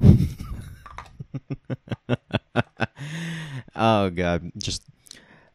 [3.76, 4.82] oh god, just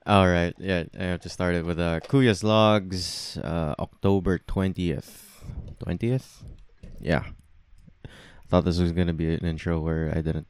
[0.06, 0.54] all right.
[0.58, 5.42] Yeah, I have to start it with uh, Kuya's logs, uh, October twentieth.
[5.82, 6.44] Twentieth?
[7.00, 7.24] Yeah.
[8.06, 8.10] I
[8.50, 10.48] thought this was gonna be an intro where I didn't.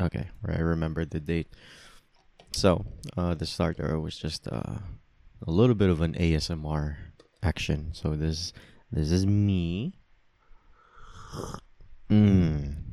[0.00, 1.48] Okay, where I remembered the date.
[2.52, 2.84] So,
[3.16, 4.78] uh, the starter was just uh,
[5.46, 6.96] a little bit of an ASMR
[7.42, 7.90] action.
[7.92, 8.52] So this
[8.90, 9.94] this is me.
[12.10, 12.89] Mm.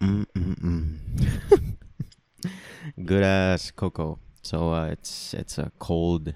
[3.04, 4.18] Good ass cocoa.
[4.42, 6.34] So uh, it's it's a cold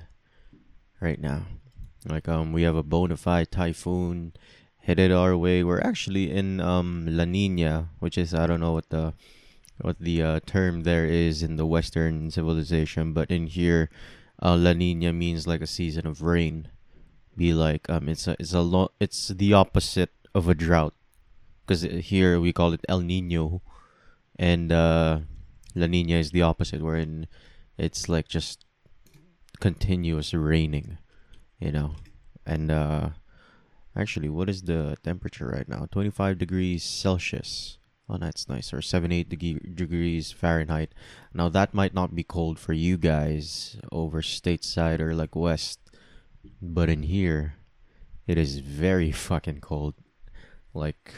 [1.00, 1.42] right now.
[2.08, 4.32] Like um, we have a bona fide typhoon
[4.78, 5.62] headed our way.
[5.62, 9.12] We're actually in um La Nina, which is I don't know what the
[9.80, 13.90] what the uh, term there is in the Western civilization, but in here,
[14.42, 16.68] uh, La Nina means like a season of rain.
[17.36, 20.94] Be like um, it's a it's a lo- it's the opposite of a drought,
[21.70, 23.62] because here we call it El Nino,
[24.36, 25.20] and uh,
[25.76, 27.28] La Nina is the opposite, wherein
[27.78, 28.64] it's like just
[29.60, 30.98] continuous raining,
[31.60, 31.94] you know,
[32.44, 33.10] and uh,
[33.94, 35.86] actually, what is the temperature right now?
[35.92, 37.78] Twenty five degrees Celsius.
[38.08, 38.74] Oh, that's nice.
[38.74, 40.92] Or 78 deg- degrees Fahrenheit.
[41.32, 45.78] Now, that might not be cold for you guys over stateside or like west,
[46.60, 47.54] but in here,
[48.26, 49.94] it is very fucking cold.
[50.74, 51.14] Like,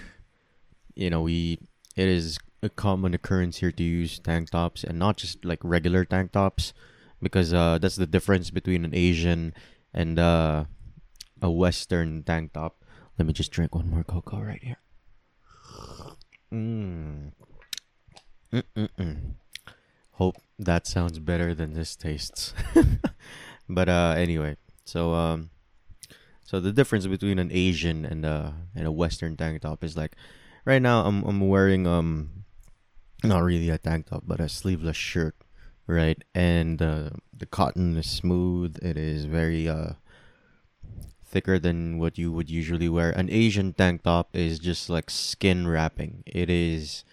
[0.94, 1.58] you know, we
[1.96, 6.04] it is a common occurrence here to use tank tops and not just like regular
[6.04, 6.72] tank tops
[7.20, 9.52] because uh, that's the difference between an Asian
[9.92, 10.64] and uh,
[11.40, 12.84] a Western tank top.
[13.18, 14.78] Let me just drink one more cocoa right here.
[16.52, 17.32] Mm.
[20.12, 22.54] Hope that sounds better than this tastes.
[23.68, 25.50] but uh, anyway, so um,
[26.44, 30.12] so the difference between an Asian and a and a Western tank top is like,
[30.64, 32.44] right now I'm I'm wearing um,
[33.22, 35.34] not really a tank top but a sleeveless shirt,
[35.86, 36.22] right?
[36.34, 38.78] And uh, the cotton is smooth.
[38.82, 39.94] It is very uh
[41.24, 43.10] thicker than what you would usually wear.
[43.10, 46.22] An Asian tank top is just like skin wrapping.
[46.26, 47.04] It is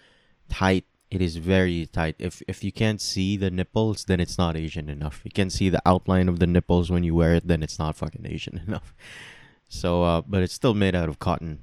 [0.48, 0.84] tight.
[1.10, 2.14] It is very tight.
[2.18, 5.22] If if you can't see the nipples, then it's not Asian enough.
[5.24, 7.96] You can see the outline of the nipples when you wear it, then it's not
[7.96, 8.94] fucking Asian enough.
[9.68, 11.62] So, uh, but it's still made out of cotton.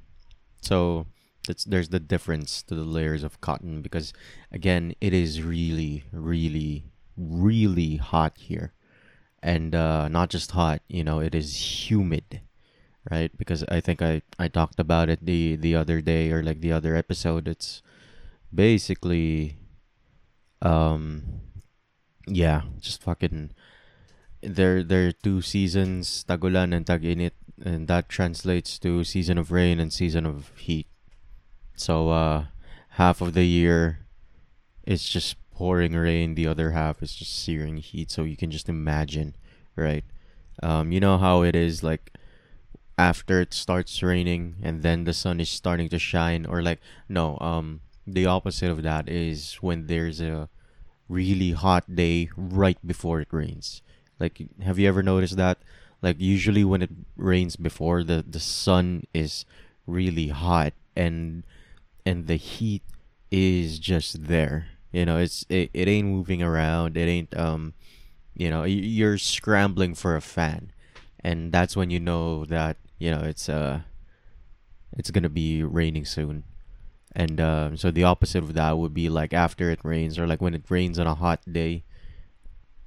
[0.60, 1.06] So
[1.48, 4.12] it's, there's the difference to the layers of cotton because
[4.52, 6.84] again, it is really, really,
[7.16, 8.72] really hot here,
[9.42, 10.82] and uh, not just hot.
[10.88, 12.42] You know, it is humid
[13.10, 13.36] right?
[13.36, 16.72] Because I think I I talked about it the the other day or like the
[16.72, 17.48] other episode.
[17.48, 17.82] It's
[18.52, 19.56] basically,
[20.62, 21.40] um,
[22.26, 23.52] yeah, just fucking.
[24.42, 29.80] There there are two seasons, tagulan and taginit, and that translates to season of rain
[29.80, 30.86] and season of heat.
[31.80, 32.46] So uh,
[32.90, 34.00] half of the year,
[34.84, 36.34] it's just pouring rain.
[36.34, 38.10] The other half is just searing heat.
[38.10, 39.36] So you can just imagine,
[39.76, 40.04] right?
[40.62, 42.12] Um, you know how it is like
[42.98, 47.38] after it starts raining and then the sun is starting to shine or like no
[47.40, 50.48] um the opposite of that is when there's a
[51.08, 53.82] really hot day right before it rains
[54.18, 55.58] like have you ever noticed that
[56.02, 59.44] like usually when it rains before the the sun is
[59.86, 61.44] really hot and
[62.08, 62.82] and the heat
[63.30, 64.68] is just there.
[64.92, 66.96] You know it's it, it ain't moving around.
[66.96, 67.74] It ain't um
[68.34, 70.72] you know you're scrambling for a fan.
[71.20, 73.80] And that's when you know that you know it's uh
[74.96, 76.44] it's gonna be raining soon.
[77.12, 80.40] And um, so the opposite of that would be like after it rains or like
[80.40, 81.84] when it rains on a hot day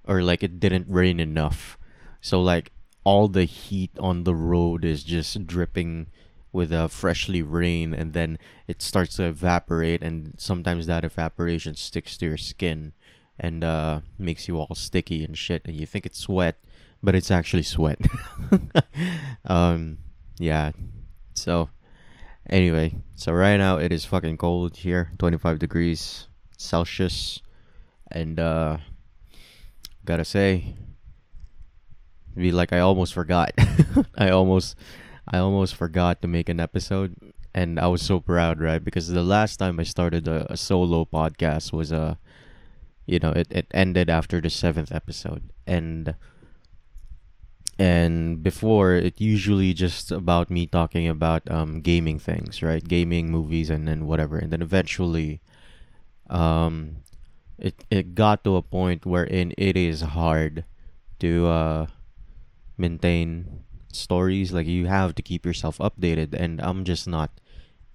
[0.05, 1.77] or like it didn't rain enough.
[2.21, 2.71] So like
[3.03, 6.07] all the heat on the road is just dripping
[6.53, 12.17] with a freshly rain and then it starts to evaporate and sometimes that evaporation sticks
[12.17, 12.93] to your skin
[13.39, 16.57] and uh, makes you all sticky and shit and you think it's sweat
[17.03, 17.99] but it's actually sweat.
[19.45, 19.97] um,
[20.37, 20.71] yeah.
[21.33, 21.69] So,
[22.49, 26.27] anyway, so right now it is fucking cold here, 25 degrees
[26.57, 27.41] Celsius,
[28.11, 28.77] and uh,
[30.05, 30.75] gotta say,
[32.35, 33.51] be like I almost forgot.
[34.17, 34.75] I almost,
[35.27, 37.15] I almost forgot to make an episode,
[37.53, 38.83] and I was so proud, right?
[38.83, 42.15] Because the last time I started a, a solo podcast was a, uh,
[43.05, 46.15] you know, it it ended after the seventh episode, and
[47.79, 52.87] and before it usually just about me talking about um, gaming things right?
[52.87, 54.37] Gaming movies and then whatever.
[54.37, 55.41] And then eventually
[56.29, 56.97] um,
[57.57, 60.63] it, it got to a point wherein it is hard
[61.19, 61.87] to uh,
[62.77, 63.63] maintain
[63.95, 67.31] stories like you have to keep yourself updated and i'm just not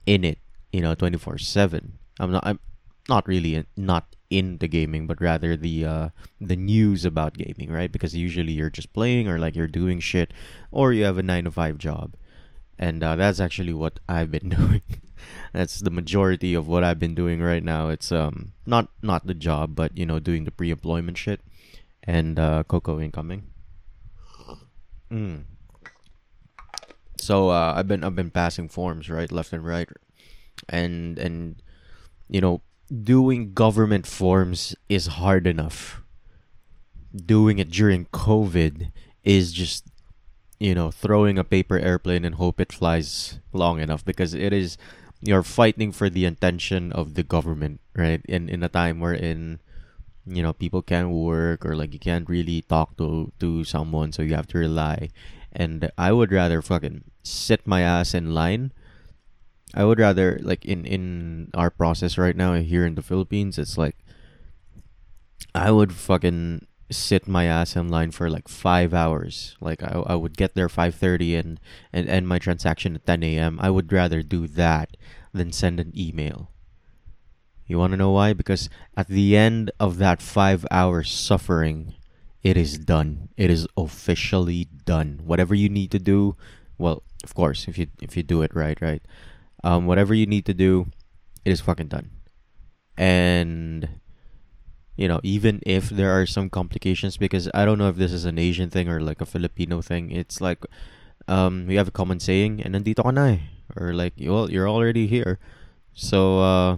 [0.06, 0.38] in it
[0.76, 1.98] you know, twenty four seven.
[2.20, 2.46] I'm not.
[2.46, 2.60] I'm
[3.08, 6.08] not really in, not into gaming, but rather the uh,
[6.38, 7.90] the news about gaming, right?
[7.90, 10.34] Because usually you're just playing or like you're doing shit,
[10.70, 12.14] or you have a nine to five job,
[12.78, 14.82] and uh, that's actually what I've been doing.
[15.54, 17.88] that's the majority of what I've been doing right now.
[17.88, 21.40] It's um not not the job, but you know doing the pre-employment shit,
[22.02, 23.48] and uh, Coco incoming.
[25.10, 25.44] Mm.
[27.26, 29.90] So uh, I've been I've been passing forms right, left and right,
[30.70, 31.58] and and
[32.30, 36.06] you know doing government forms is hard enough.
[37.10, 38.94] Doing it during COVID
[39.24, 39.90] is just
[40.62, 44.78] you know throwing a paper airplane and hope it flies long enough because it is
[45.18, 49.58] you're fighting for the attention of the government right in in a time where in
[50.30, 54.22] you know people can't work or like you can't really talk to to someone so
[54.22, 55.10] you have to rely
[55.56, 58.72] and i would rather fucking sit my ass in line.
[59.74, 63.76] I would rather like in in our process right now here in the philippines it's
[63.76, 63.96] like
[65.54, 69.56] i would fucking sit my ass in line for like five hours.
[69.60, 71.60] Like i, I would get there 5.30 and
[71.92, 74.96] and end my transaction at 10 a.m i would rather do that
[75.34, 76.50] than send an email.
[77.66, 78.32] You want to know why?
[78.32, 81.94] Because at the end of that five hours suffering,
[82.42, 83.28] it is done.
[83.36, 85.20] It is officially done.
[85.24, 86.36] Whatever you need to do,
[86.78, 89.02] well, of course, if you if you do it right, right,
[89.64, 90.86] um, whatever you need to do,
[91.44, 92.10] it is fucking done.
[92.96, 93.88] And
[94.96, 98.24] you know, even if there are some complications, because I don't know if this is
[98.24, 100.10] an Asian thing or like a Filipino thing.
[100.10, 100.64] It's like,
[101.28, 103.40] um, we have a common saying, and nandito ka na eh.
[103.76, 105.38] or like, well, you're already here,
[105.92, 106.76] so uh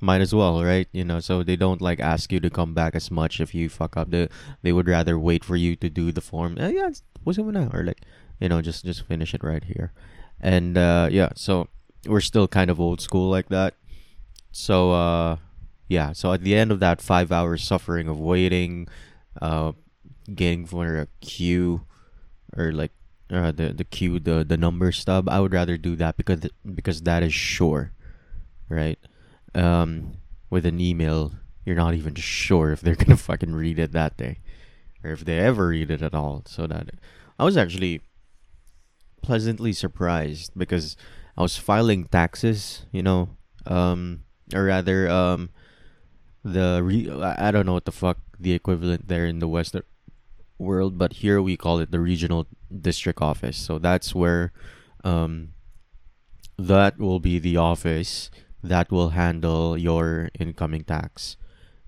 [0.00, 0.88] might as well, right?
[0.92, 3.68] You know, so they don't like ask you to come back as much if you
[3.68, 4.10] fuck up.
[4.10, 4.28] They
[4.62, 6.56] they would rather wait for you to do the form.
[6.58, 6.90] Eh, yeah,
[7.24, 7.70] what's up now?
[7.72, 8.02] Or like,
[8.40, 9.92] you know, just just finish it right here.
[10.40, 11.68] And uh, yeah, so
[12.06, 13.74] we're still kind of old school like that.
[14.52, 15.36] So uh,
[15.88, 18.88] yeah, so at the end of that five hours suffering of waiting,
[19.42, 19.72] uh,
[20.32, 21.82] getting for a queue,
[22.56, 22.92] or like
[23.30, 27.02] uh, the the queue the the number stub, I would rather do that because because
[27.02, 27.92] that is sure,
[28.68, 28.98] right?
[29.54, 30.14] Um,
[30.50, 31.32] with an email,
[31.64, 34.38] you're not even sure if they're gonna fucking read it that day,
[35.04, 36.42] or if they ever read it at all.
[36.46, 36.90] So that
[37.38, 38.00] I was actually
[39.22, 40.96] pleasantly surprised because
[41.36, 43.30] I was filing taxes, you know,
[43.66, 44.24] um,
[44.54, 45.50] or rather, um,
[46.44, 49.82] the re- I don't know what the fuck the equivalent there in the Western
[50.58, 53.56] world, but here we call it the regional district office.
[53.56, 54.52] So that's where,
[55.04, 55.50] um,
[56.58, 58.30] that will be the office
[58.62, 61.36] that will handle your incoming tax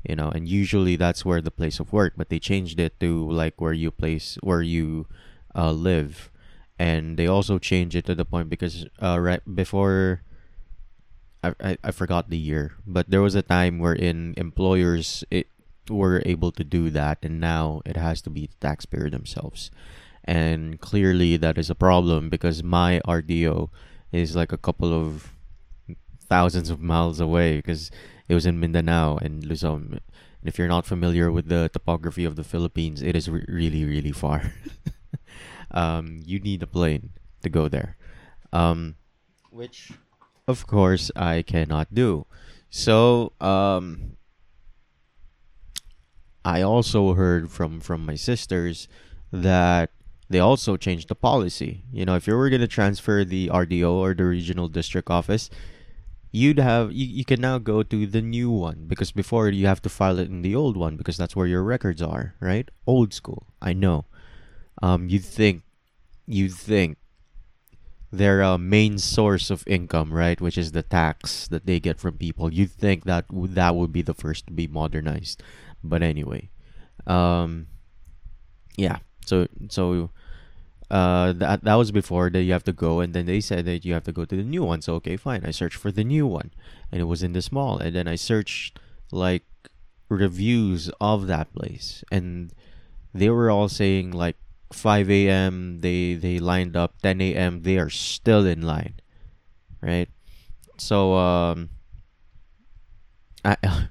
[0.08, 3.28] you know and usually that's where the place of work but they changed it to
[3.30, 5.06] like where you place where you
[5.54, 6.30] uh, live.
[6.78, 10.22] And they also changed it to the point because uh, right before
[11.42, 15.48] I, I, I forgot the year but there was a time wherein employers it,
[15.88, 19.70] were able to do that and now it has to be the taxpayer themselves.
[20.24, 23.68] And clearly that is a problem because my RDO
[24.12, 25.32] is like a couple of
[26.30, 27.90] thousands of miles away because
[28.28, 30.00] it was in Mindanao and Luzon.
[30.40, 33.84] And if you're not familiar with the topography of the Philippines, it is re- really,
[33.84, 34.54] really far.
[35.72, 37.10] um, you need a plane
[37.42, 37.96] to go there,
[38.52, 38.94] um,
[39.50, 39.92] which,
[40.48, 42.24] of course, I cannot do.
[42.70, 44.16] So, um,
[46.44, 48.88] I also heard from from my sisters
[49.32, 49.90] that
[50.30, 51.82] they also changed the policy.
[51.92, 55.50] You know, if you were going to transfer the RDO or the regional district office,
[56.32, 59.82] you'd have you, you can now go to the new one because before you have
[59.82, 62.70] to file it in the old one because that's where your records are right?
[62.86, 64.04] Old school i know.
[64.82, 65.62] Um you'd think
[66.26, 66.98] you'd think
[68.12, 70.40] their uh, main source of income right?
[70.40, 72.52] Which is the tax that they get from people.
[72.52, 75.42] You'd think that w- that would be the first to be modernized.
[75.82, 76.50] But anyway
[77.06, 77.66] um
[78.76, 78.98] yeah.
[79.26, 80.10] So so
[80.90, 83.84] uh, that that was before that you have to go, and then they said that
[83.84, 84.82] you have to go to the new one.
[84.82, 85.44] So okay, fine.
[85.44, 86.50] I searched for the new one,
[86.90, 87.78] and it was in this mall.
[87.78, 88.78] And then I searched
[89.12, 89.44] like
[90.08, 92.52] reviews of that place, and
[93.14, 94.36] they were all saying like
[94.72, 95.80] 5 a.m.
[95.80, 97.62] They they lined up 10 a.m.
[97.62, 98.94] They are still in line,
[99.80, 100.08] right?
[100.76, 101.70] So um,
[103.44, 103.56] I.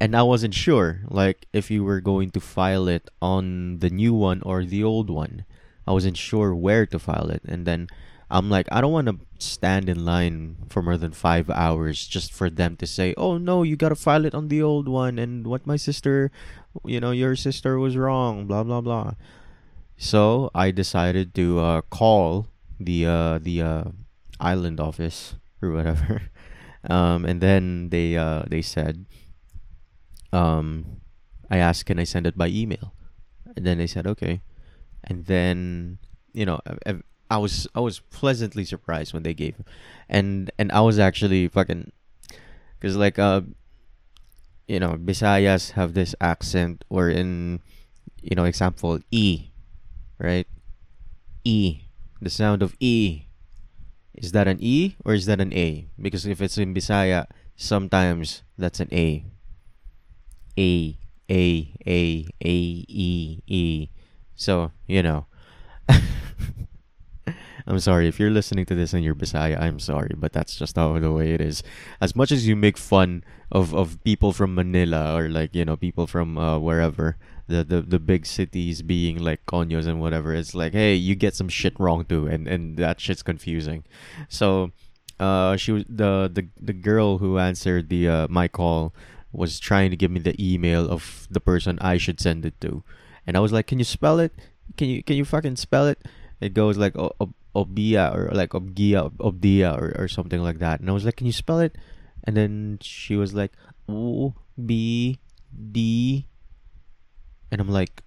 [0.00, 4.12] and I wasn't sure, like, if you were going to file it on the new
[4.12, 5.46] one or the old one
[5.86, 7.42] I wasn't sure where to file it.
[7.44, 7.88] And then
[8.30, 12.32] I'm like, I don't want to stand in line for more than five hours just
[12.32, 15.18] for them to say, oh no, you got to file it on the old one.
[15.18, 16.30] And what my sister,
[16.84, 19.12] you know, your sister was wrong, blah, blah, blah.
[19.96, 22.48] So I decided to uh, call
[22.80, 23.84] the uh, the uh,
[24.40, 26.22] island office or whatever
[26.88, 29.06] Um, and then they uh, they said,
[30.32, 31.00] um,
[31.50, 32.92] I asked, can I send it by email?
[33.56, 34.42] And then they said, okay.
[35.04, 35.98] And then
[36.32, 36.96] you know, I,
[37.30, 39.56] I was I was pleasantly surprised when they gave,
[40.08, 41.92] and and I was actually fucking,
[42.80, 43.42] cause like uh,
[44.68, 47.60] you know, Bisayas have this accent or in,
[48.22, 49.50] you know, example e,
[50.18, 50.46] right?
[51.44, 51.88] E,
[52.20, 53.26] the sound of e.
[54.14, 55.88] Is that an e or is that an a?
[56.00, 59.26] Because if it's in Bisaya, sometimes that's an a.
[60.56, 62.54] A a A A
[62.88, 63.88] E E.
[64.36, 65.26] So you know.
[67.66, 69.58] I'm sorry if you're listening to this and you're Bisaya.
[69.58, 71.62] I'm sorry, but that's just how the way it is.
[71.98, 75.76] As much as you make fun of, of people from Manila or like you know
[75.76, 80.54] people from uh, wherever the, the the big cities being like conyos and whatever, it's
[80.54, 83.84] like hey, you get some shit wrong too, and and that shit's confusing.
[84.28, 84.72] So,
[85.18, 88.94] uh, she was the the the girl who answered the uh, my call
[89.32, 92.84] was trying to give me the email of the person I should send it to,
[93.26, 94.32] and I was like, "Can you spell it?
[94.76, 95.98] Can you can you fucking spell it?"
[96.40, 100.90] It goes like ob- Obia or like Obgia Obdia or, or something like that, and
[100.90, 101.76] I was like, "Can you spell it?"
[102.24, 103.52] And then she was like,
[103.88, 105.18] "O B
[105.50, 106.26] D,"
[107.50, 108.02] and I'm like,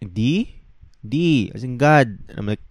[0.00, 0.62] "D
[1.06, 2.62] D as in God," and I'm like,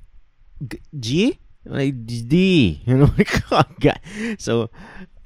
[0.99, 3.99] "G." I'm like D, you know, like oh God.
[4.37, 4.69] So,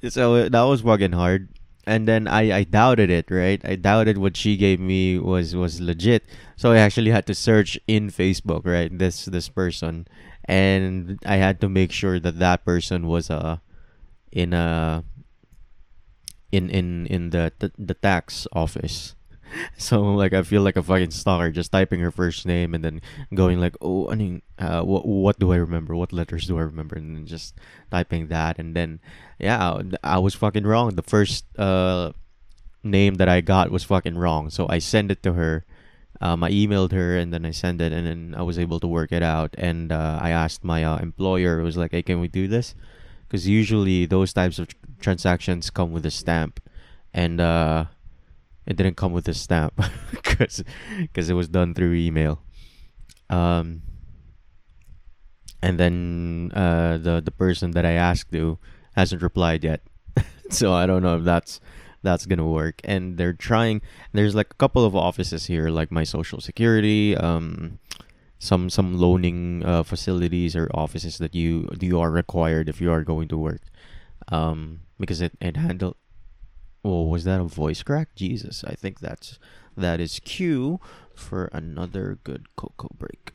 [0.08, 1.48] so that was fucking hard
[1.86, 3.60] and then I, I doubted it right?
[3.64, 6.24] I doubted what she gave me was was legit.
[6.56, 10.06] So i actually had to search in facebook right this this person.
[10.44, 13.58] And i had to make sure that that person was uh
[14.32, 15.04] in a
[16.52, 19.14] in in in the the, the tax office
[19.76, 23.00] so like I feel like a fucking stalker just typing her first name and then
[23.34, 25.96] going like oh I mean uh, what what do I remember?
[25.96, 26.96] What letters do I remember?
[26.96, 27.54] And then just
[27.90, 28.58] typing that.
[28.58, 29.00] And then
[29.38, 30.94] yeah I was fucking wrong.
[30.94, 32.12] The first uh
[32.82, 34.50] name that I got was fucking wrong.
[34.50, 35.64] So I sent it to her.
[36.22, 38.86] Um, I emailed her and then I sent it and then I was able to
[38.86, 39.54] work it out.
[39.56, 42.74] And uh, I asked my uh, employer it was like hey can we do this?
[43.26, 46.60] Because usually those types of tr- transactions come with a stamp.
[47.12, 47.86] And uh
[48.66, 49.74] it didn't come with a stamp
[50.22, 52.42] because it was done through email.
[53.28, 53.82] Um,
[55.62, 58.58] and then uh, the the person that I asked to
[58.96, 59.82] hasn't replied yet,
[60.50, 61.60] so I don't know if that's
[62.02, 62.80] that's gonna work.
[62.84, 63.82] And they're trying.
[64.12, 67.78] There's like a couple of offices here, like my social security, um,
[68.38, 73.04] some some loaning uh, facilities or offices that you you are required if you are
[73.04, 73.62] going to work,
[74.28, 75.96] um, because it it handle
[76.84, 78.14] Oh, was that a voice crack?
[78.14, 79.38] Jesus, I think that's
[79.76, 80.80] that is cue
[81.14, 83.32] for another good cocoa break.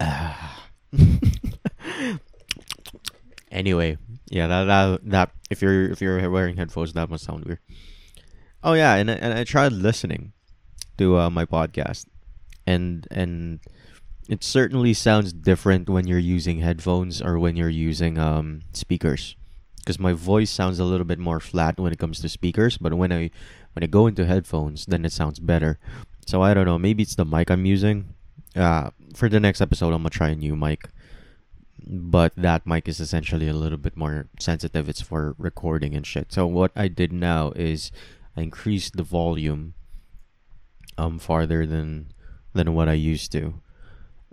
[0.00, 0.68] Ah.
[3.50, 3.98] anyway,
[4.30, 7.58] yeah, that, that that if you're if you're wearing headphones, that must sound weird.
[8.62, 10.32] Oh yeah, and I, and I tried listening
[10.98, 12.06] to uh, my podcast,
[12.66, 13.60] and and
[14.28, 19.34] it certainly sounds different when you're using headphones or when you're using um, speakers.
[19.78, 22.92] Because my voice sounds a little bit more flat when it comes to speakers but
[22.92, 23.30] when i
[23.72, 25.78] when i go into headphones then it sounds better.
[26.26, 28.14] So i don't know maybe it's the mic i'm using.
[28.54, 30.88] Uh, for the next episode i'm gonna try a new mic.
[31.86, 34.90] But that mic is essentially a little bit more sensitive.
[34.90, 36.34] It's for recording and shit.
[36.34, 37.90] So what i did now is
[38.36, 39.72] i increased the volume
[40.98, 42.12] um farther than
[42.52, 43.54] than what i used to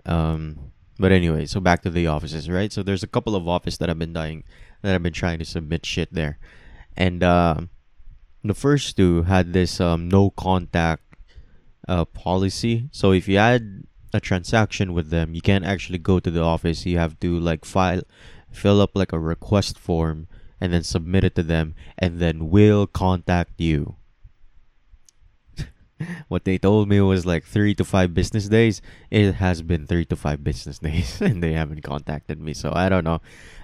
[0.06, 2.72] um, but anyway, so back to the offices, right?
[2.72, 4.44] So there's a couple of offices that I've been dying,
[4.82, 6.38] that I've been trying to submit shit there,
[6.96, 7.60] and uh,
[8.42, 11.02] the first two had this um, no contact
[11.88, 12.88] uh, policy.
[12.92, 13.84] So if you had
[14.14, 16.86] a transaction with them, you can't actually go to the office.
[16.86, 18.02] You have to like file,
[18.50, 20.28] fill up like a request form,
[20.60, 23.96] and then submit it to them, and then we'll contact you
[26.28, 28.82] what they told me was like three to five business days.
[29.10, 32.54] It has been three to five business days, and they haven't contacted me.
[32.54, 33.20] So I don't know.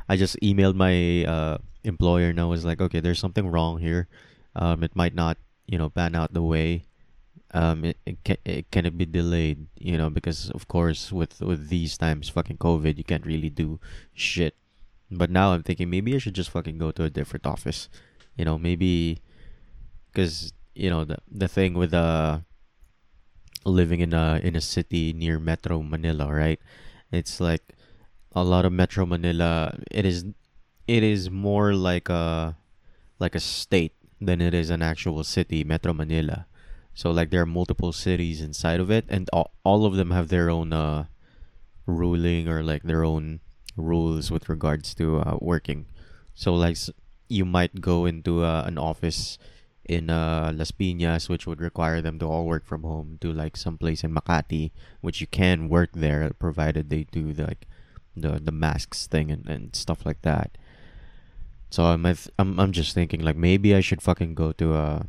[0.08, 4.08] I just emailed my uh, employer and I was like, okay, there's something wrong here.
[4.54, 6.84] Um, it might not, you know, pan out the way.
[7.54, 11.40] Um, it, it can it can it be delayed, you know, because of course with
[11.40, 13.78] with these times, fucking COVID, you can't really do
[14.14, 14.56] shit.
[15.10, 17.90] But now I'm thinking maybe I should just fucking go to a different office,
[18.36, 19.20] you know, maybe
[20.10, 22.40] because you know the the thing with uh
[23.64, 26.60] living in a in a city near Metro Manila, right?
[27.10, 27.74] It's like
[28.32, 29.78] a lot of Metro Manila.
[29.90, 30.24] It is
[30.86, 32.56] it is more like a
[33.18, 36.46] like a state than it is an actual city, Metro Manila.
[36.94, 40.28] So like there are multiple cities inside of it, and all, all of them have
[40.28, 41.06] their own uh
[41.86, 43.40] ruling or like their own
[43.76, 45.86] rules with regards to uh, working.
[46.34, 46.76] So like
[47.28, 49.38] you might go into uh, an office
[49.84, 53.56] in uh, Las Piñas, which would require them to all work from home, to like
[53.56, 54.70] some place in Makati,
[55.00, 57.66] which you can work there provided they do the, like
[58.16, 60.56] the the masks thing and, and stuff like that.
[61.70, 65.06] So I'm I'm I'm just thinking like maybe I should fucking go to a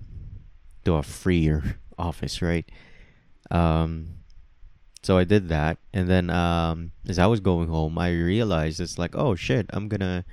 [0.85, 2.65] to a freer office, right?
[3.51, 4.23] Um,
[5.03, 8.97] so I did that, and then um, as I was going home, I realized it's
[8.97, 10.23] like, oh shit, I'm gonna,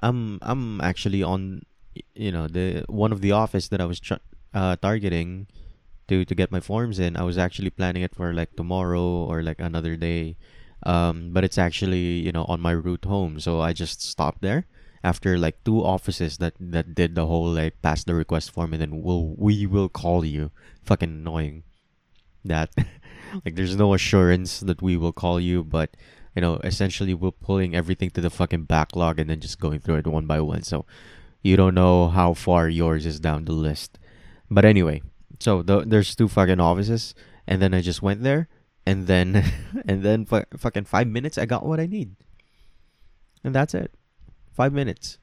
[0.00, 1.62] I'm I'm actually on,
[2.14, 5.46] you know, the one of the office that I was tr- uh, targeting
[6.08, 7.16] to to get my forms in.
[7.16, 10.36] I was actually planning it for like tomorrow or like another day,
[10.84, 14.66] um, but it's actually you know on my route home, so I just stopped there
[15.02, 18.80] after like two offices that that did the whole like pass the request form and
[18.80, 20.50] then we'll we will call you.
[20.84, 21.64] Fucking annoying
[22.44, 22.70] that
[23.44, 25.96] like there's no assurance that we will call you but
[26.36, 29.96] you know essentially we're pulling everything to the fucking backlog and then just going through
[29.96, 30.84] it one by one so
[31.44, 34.00] you don't know how far yours is down the list.
[34.50, 35.02] But anyway
[35.40, 37.14] so the, there's two fucking offices
[37.46, 38.48] and then i just went there
[38.86, 39.44] and then
[39.88, 42.16] and then fu- fucking five minutes i got what i need.
[43.44, 43.92] And that's it.
[44.54, 45.18] Five minutes.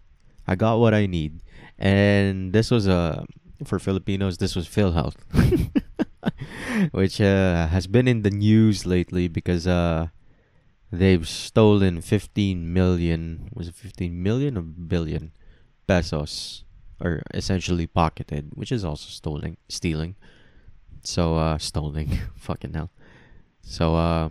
[0.48, 1.42] I got what i need.
[1.80, 3.26] And this was uh,
[3.66, 5.16] for filipinos this was philhealth
[6.92, 10.08] which uh, has been in the news lately because uh,
[10.92, 15.32] they've stolen 15 million was it 15 million or billion
[15.88, 16.64] pesos
[17.00, 20.16] or essentially pocketed which is also stealing stealing.
[21.04, 22.92] So uh stealing fucking hell.
[23.62, 24.30] So uh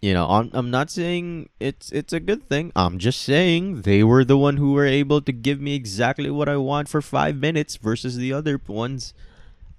[0.00, 2.72] you know I'm, I'm not saying it's it's a good thing.
[2.74, 6.48] I'm just saying they were the one who were able to give me exactly what
[6.48, 9.14] i want for five minutes versus the other ones.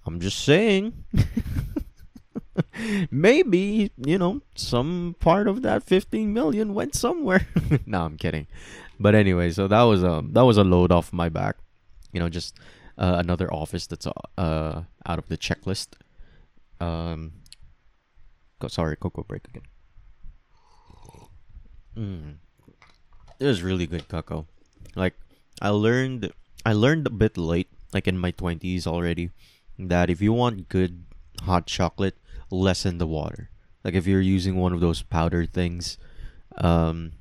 [0.06, 1.06] I'm just saying.
[3.12, 7.48] Maybe you know some part of that 15 million went somewhere.
[7.86, 8.48] No i'm kidding
[9.04, 11.58] but anyway so that was a that was a load off my back
[12.14, 12.58] you know just
[12.98, 15.90] uh, another office that's uh, out of the checklist
[16.80, 17.32] um
[18.60, 19.68] go, sorry cocoa break again
[21.98, 22.36] mm.
[23.40, 24.46] it was really good cocoa
[24.96, 25.16] like
[25.62, 26.32] i learned
[26.66, 29.30] i learned a bit late like in my 20s already
[29.78, 31.06] that if you want good
[31.42, 32.18] hot chocolate
[32.54, 33.50] lessen the water.
[33.84, 35.98] Like if you're using one of those powder things,
[36.58, 37.14] um,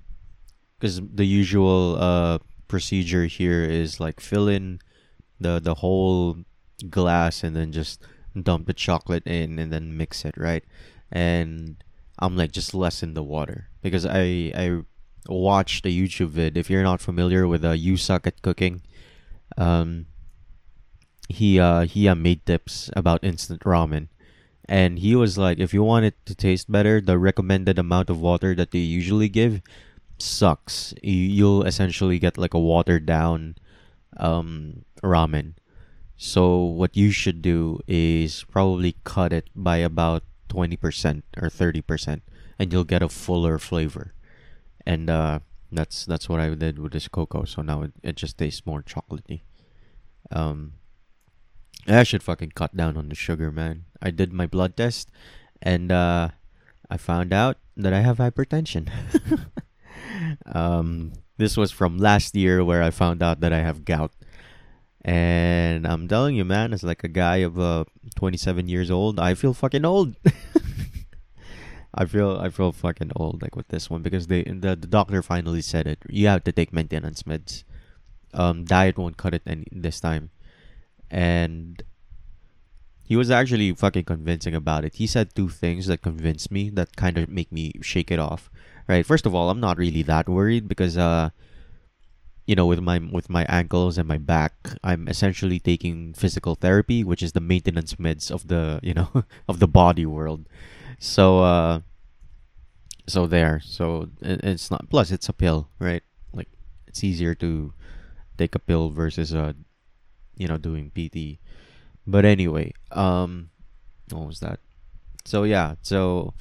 [0.83, 4.81] because the usual uh procedure here is like fill in
[5.39, 6.39] the the whole
[6.91, 8.03] glass and then just
[8.35, 10.65] dump the chocolate in and then mix it right,
[11.13, 11.85] and
[12.19, 14.83] I'm like just lessen the water because I I
[15.29, 16.57] watched a YouTube vid.
[16.57, 18.83] If you're not familiar with uh, you suck at cooking,
[19.57, 20.07] um,
[21.29, 24.09] he uh he uh, made tips about instant ramen
[24.67, 28.21] and he was like if you want it to taste better the recommended amount of
[28.21, 29.61] water that they usually give
[30.23, 33.57] sucks you, you'll essentially get like a watered down
[34.19, 35.55] um ramen
[36.17, 42.21] so what you should do is probably cut it by about 20% or 30%
[42.59, 44.15] and you'll get a fuller flavor
[44.87, 45.41] and uh
[45.73, 48.83] that's that's what I did with this cocoa so now it, it just tastes more
[48.83, 49.41] chocolatey
[50.31, 50.75] um
[51.89, 53.87] I should fucking cut down on the sugar, man.
[54.01, 55.11] I did my blood test,
[55.61, 56.29] and uh,
[56.89, 58.89] I found out that I have hypertension.
[60.47, 64.13] um, this was from last year, where I found out that I have gout,
[65.03, 67.85] and I'm telling you, man, as like a guy of uh,
[68.17, 70.17] 27 years old, I feel fucking old.
[71.95, 75.23] I feel I feel fucking old like with this one because they the, the doctor
[75.23, 75.99] finally said it.
[76.09, 77.65] You have to take maintenance meds.
[78.33, 80.31] Um, diet won't cut it any this time
[81.13, 81.83] and
[83.05, 84.95] he was actually fucking convincing about it.
[84.95, 88.51] He said two things that convinced me that kind of make me shake it off.
[88.89, 89.07] Right.
[89.07, 91.31] First of all, I'm not really that worried because uh
[92.47, 97.05] you know with my with my ankles and my back, I'm essentially taking physical therapy,
[97.05, 100.49] which is the maintenance meds of the, you know, of the body world.
[100.99, 101.81] So uh
[103.07, 103.61] so there.
[103.65, 106.03] So it, it's not plus it's a pill, right?
[106.33, 106.49] Like
[106.87, 107.73] it's easier to
[108.39, 109.53] take a pill versus uh
[110.37, 111.39] you know doing PT.
[112.07, 113.51] But anyway, um,
[114.11, 114.59] what was that?
[115.25, 116.35] So yeah, so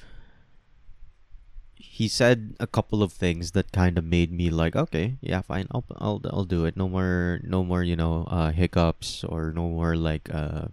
[1.92, 5.68] he said a couple of things that kind of made me like, okay, yeah, fine,
[5.76, 6.80] I'll I'll I'll do it.
[6.80, 10.72] No more, no more, you know, uh, hiccups or no more like uh,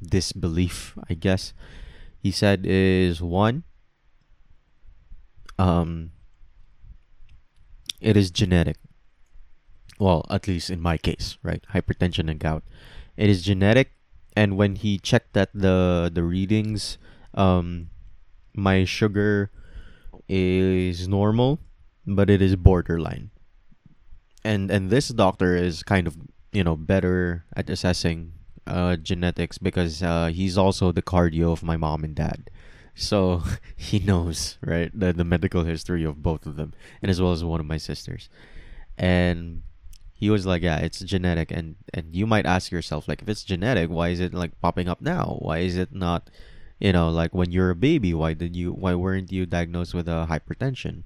[0.00, 0.96] disbelief.
[1.10, 1.52] I guess
[2.18, 3.64] he said is one.
[5.58, 6.12] Um,
[8.00, 8.76] it is genetic
[9.98, 11.64] well, at least in my case, right?
[11.72, 12.64] Hypertension and gout.
[13.16, 13.92] It is genetic,
[14.36, 16.98] and when he checked at the the readings,
[17.34, 17.88] um,
[18.54, 19.50] my sugar
[20.28, 21.60] is normal,
[22.06, 23.30] but it is borderline.
[24.44, 26.16] And and this doctor is kind of
[26.52, 28.32] you know better at assessing
[28.66, 32.50] uh, genetics because uh, he's also the cardio of my mom and dad.
[32.94, 33.42] So
[33.76, 37.44] he knows, right, the, the medical history of both of them, and as well as
[37.44, 38.28] one of my sisters.
[38.98, 39.62] And
[40.12, 43.44] he was like, "Yeah, it's genetic." And and you might ask yourself, like, if it's
[43.44, 45.36] genetic, why is it like popping up now?
[45.40, 46.30] Why is it not,
[46.78, 48.12] you know, like when you're a baby?
[48.12, 48.72] Why did you?
[48.72, 51.04] Why weren't you diagnosed with a hypertension?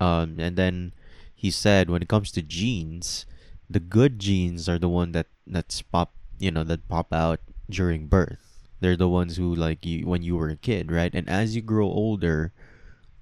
[0.00, 0.92] Um, and then
[1.34, 3.26] he said, when it comes to genes,
[3.70, 8.06] the good genes are the one that that's pop, you know, that pop out during
[8.06, 8.70] birth.
[8.80, 11.14] They're the ones who like you when you were a kid, right?
[11.14, 12.52] And as you grow older,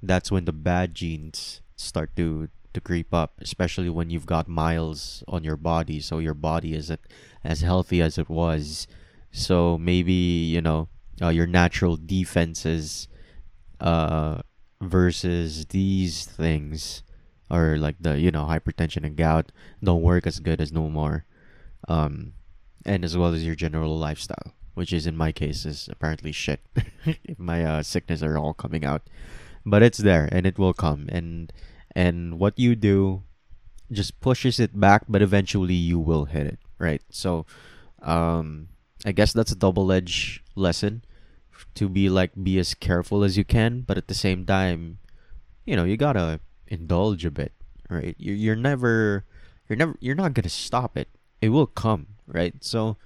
[0.03, 5.25] that's when the bad genes start to to creep up, especially when you've got miles
[5.29, 7.01] on your body, so your body isn't
[7.43, 8.87] as healthy as it was.
[9.33, 10.89] So maybe you know
[11.21, 13.09] uh, your natural defenses
[13.81, 14.41] uh,
[14.81, 17.03] versus these things,
[17.51, 19.53] or like the you know hypertension and gout,
[19.83, 21.25] don't work as good as no more,
[21.89, 22.33] um,
[22.85, 26.61] and as well as your general lifestyle, which is in my case is apparently shit.
[27.39, 29.03] my uh, sickness are all coming out,
[29.65, 31.09] but it's there and it will come.
[31.11, 31.53] And
[31.95, 33.23] and what you do
[33.91, 37.03] just pushes it back but eventually you will hit it right?
[37.11, 37.47] So
[38.03, 38.69] um
[39.05, 41.05] i guess that's a double-edged lesson
[41.75, 44.99] to be like be as careful as you can but at the same time
[45.65, 47.53] you know you gotta indulge a bit
[47.89, 48.15] right?
[48.19, 49.25] You're, you're never
[49.69, 51.09] you're never you're not gonna stop it.
[51.41, 52.55] It will come right?
[52.61, 52.97] So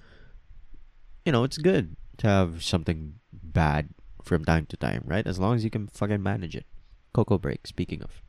[1.25, 3.89] you know it's good to have something bad
[4.23, 5.25] from time to time right?
[5.25, 6.65] As long as you can fucking manage it.
[7.13, 8.21] Cocoa break speaking of.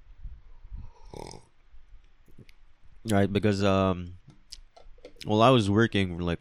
[3.10, 4.14] Right because um
[5.26, 6.40] well i was working like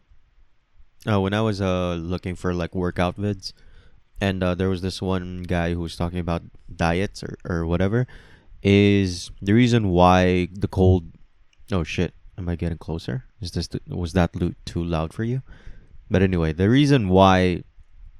[1.09, 3.53] uh, when i was uh looking for like workout vids
[4.19, 6.43] and uh, there was this one guy who was talking about
[6.75, 8.05] diets or, or whatever
[8.61, 11.11] is the reason why the cold
[11.71, 15.41] oh shit am i getting closer is this was that loot too loud for you
[16.09, 17.63] but anyway the reason why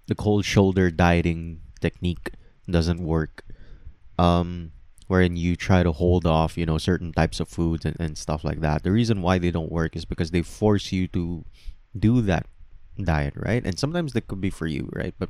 [0.08, 2.32] the cold shoulder dieting technique
[2.70, 3.44] doesn't work
[4.18, 4.72] um
[5.12, 8.46] wherein you try to hold off, you know, certain types of foods and, and stuff
[8.46, 8.82] like that.
[8.82, 11.44] The reason why they don't work is because they force you to
[12.00, 12.46] do that
[13.02, 13.66] diet, right?
[13.66, 15.14] And sometimes that could be for you, right?
[15.18, 15.30] But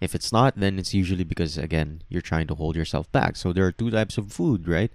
[0.00, 3.36] if it's not, then it's usually because again you're trying to hold yourself back.
[3.36, 4.90] So there are two types of food, right?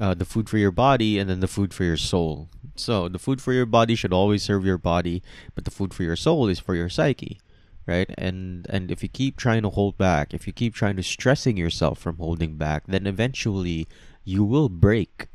[0.00, 2.48] Uh, the food for your body and then the food for your soul.
[2.74, 5.22] So the food for your body should always serve your body,
[5.54, 7.38] but the food for your soul is for your psyche
[7.86, 11.02] right and and if you keep trying to hold back if you keep trying to
[11.02, 13.86] stressing yourself from holding back then eventually
[14.24, 15.28] you will break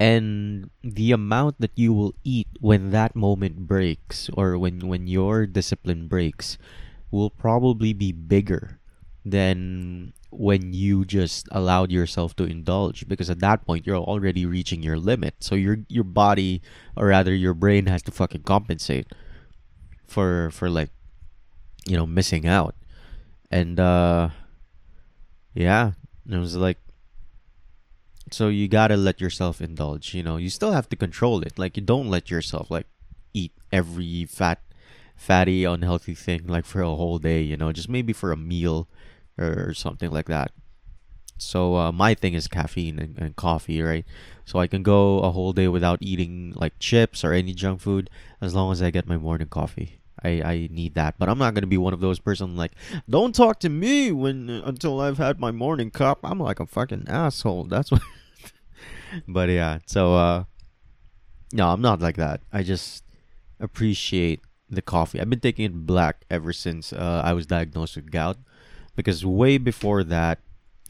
[0.00, 5.44] and the amount that you will eat when that moment breaks or when when your
[5.46, 6.56] discipline breaks
[7.12, 8.80] will probably be bigger
[9.26, 14.82] than when you just allowed yourself to indulge because at that point you're already reaching
[14.82, 15.34] your limit.
[15.40, 16.62] So your your body
[16.96, 19.12] or rather your brain has to fucking compensate
[20.06, 20.90] for for like
[21.84, 22.74] you know missing out.
[23.50, 24.30] And uh
[25.52, 25.92] yeah
[26.30, 26.78] it was like
[28.32, 31.76] so you gotta let yourself indulge you know you still have to control it like
[31.76, 32.86] you don't let yourself like
[33.34, 34.60] eat every fat
[35.16, 38.88] fatty unhealthy thing like for a whole day you know just maybe for a meal
[39.38, 40.50] or something like that
[41.36, 44.04] so uh, my thing is caffeine and, and coffee right
[44.44, 48.08] so i can go a whole day without eating like chips or any junk food
[48.40, 51.14] as long as i get my morning coffee I, I need that.
[51.18, 52.72] But I'm not gonna be one of those person like,
[53.08, 56.20] don't talk to me when until I've had my morning cup.
[56.22, 57.64] I'm like a fucking asshole.
[57.64, 58.02] That's what.
[59.28, 60.44] But yeah, so uh,
[61.52, 62.42] no, I'm not like that.
[62.52, 63.04] I just
[63.58, 65.20] appreciate the coffee.
[65.20, 68.38] I've been taking it black ever since uh, I was diagnosed with gout,
[68.96, 70.38] because way before that,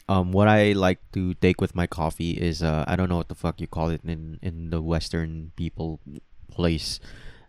[0.08, 3.28] um, what I like to take with my coffee is uh, I don't know what
[3.28, 6.00] the fuck you call it in in the Western people
[6.50, 7.00] place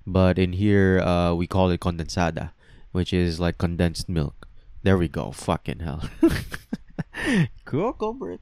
[0.06, 2.52] but in here uh, we call it condensada,
[2.92, 4.48] which is like condensed milk.
[4.84, 5.32] There we go.
[5.32, 6.10] Fucking hell.
[7.66, 8.40] Cocoa bread.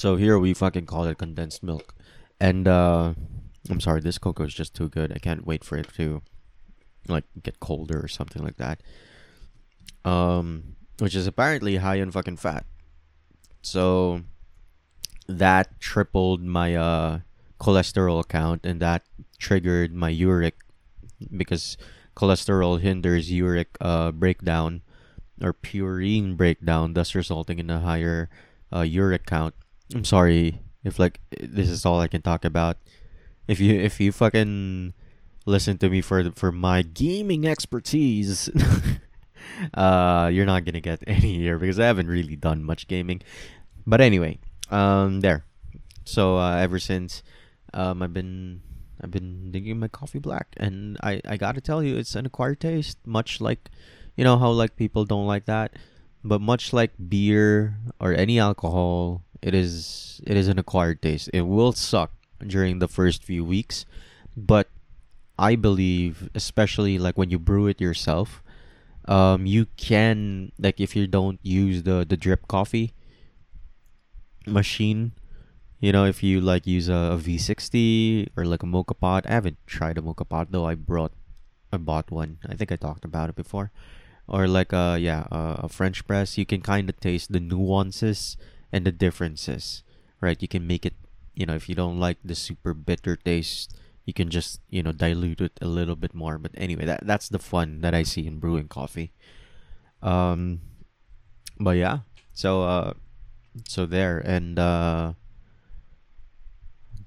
[0.00, 1.94] So here we fucking call it condensed milk.
[2.40, 3.12] And uh
[3.68, 5.12] I'm sorry, this cocoa is just too good.
[5.12, 6.22] I can't wait for it to
[7.06, 8.80] like get colder or something like that.
[10.02, 12.64] Um which is apparently high in fucking fat.
[13.60, 14.22] So
[15.28, 17.20] that tripled my uh
[17.60, 19.04] cholesterol count, and that
[19.36, 20.64] triggered my uric
[21.36, 21.76] because
[22.16, 24.80] cholesterol hinders uric uh, breakdown
[25.42, 28.30] or purine breakdown, thus resulting in a higher
[28.72, 29.54] uh, uric count.
[29.94, 32.76] I'm sorry if like this is all I can talk about.
[33.48, 34.94] If you if you fucking
[35.46, 38.48] listen to me for for my gaming expertise,
[39.74, 43.22] uh, you're not gonna get any here because I haven't really done much gaming.
[43.86, 44.38] But anyway,
[44.70, 45.44] um, there.
[46.04, 47.22] So uh, ever since,
[47.74, 48.62] um, I've been
[49.00, 52.60] I've been drinking my coffee black, and I I gotta tell you, it's an acquired
[52.60, 53.70] taste, much like,
[54.16, 55.74] you know how like people don't like that,
[56.22, 61.30] but much like beer or any alcohol, it is it is an acquired taste.
[61.32, 62.12] It will suck
[62.46, 63.84] during the first few weeks,
[64.36, 64.68] but
[65.38, 68.42] I believe, especially like when you brew it yourself,
[69.06, 72.92] um, you can like if you don't use the the drip coffee
[74.46, 75.12] machine,
[75.80, 79.24] you know, if you like use a a V60 or like a moka pot.
[79.26, 80.66] I haven't tried a moka pot though.
[80.66, 81.12] I brought,
[81.72, 82.38] I bought one.
[82.46, 83.72] I think I talked about it before.
[84.28, 86.36] Or like a yeah a, a French press.
[86.36, 88.36] You can kind of taste the nuances
[88.72, 89.82] and the differences,
[90.20, 90.40] right?
[90.40, 90.94] You can make it.
[91.34, 94.92] You know, if you don't like the super bitter taste, you can just you know
[94.92, 96.38] dilute it a little bit more.
[96.38, 99.12] But anyway, that that's the fun that I see in brewing coffee.
[100.02, 100.60] Um,
[101.58, 102.00] but yeah,
[102.32, 102.92] so uh,
[103.68, 105.12] so there and uh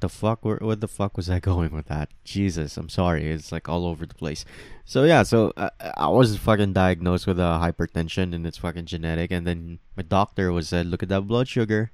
[0.04, 2.12] the fuck where, what the fuck was I going with that?
[2.24, 3.32] Jesus, I'm sorry.
[3.32, 4.44] It's like all over the place.
[4.84, 8.86] So yeah, so uh, I was fucking diagnosed with a uh, hypertension and it's fucking
[8.86, 11.92] genetic and then my doctor was said, "Look at that blood sugar.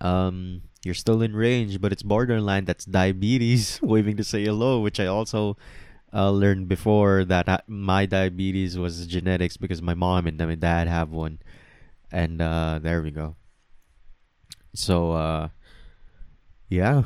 [0.00, 4.98] Um you're still in range, but it's borderline that's diabetes." Waving to say hello, which
[4.98, 5.56] I also
[6.12, 10.88] uh, learned before that I, my diabetes was genetics because my mom and my dad
[10.88, 11.38] have one.
[12.10, 13.36] And uh there we go.
[14.74, 15.48] So uh
[16.72, 17.02] yeah.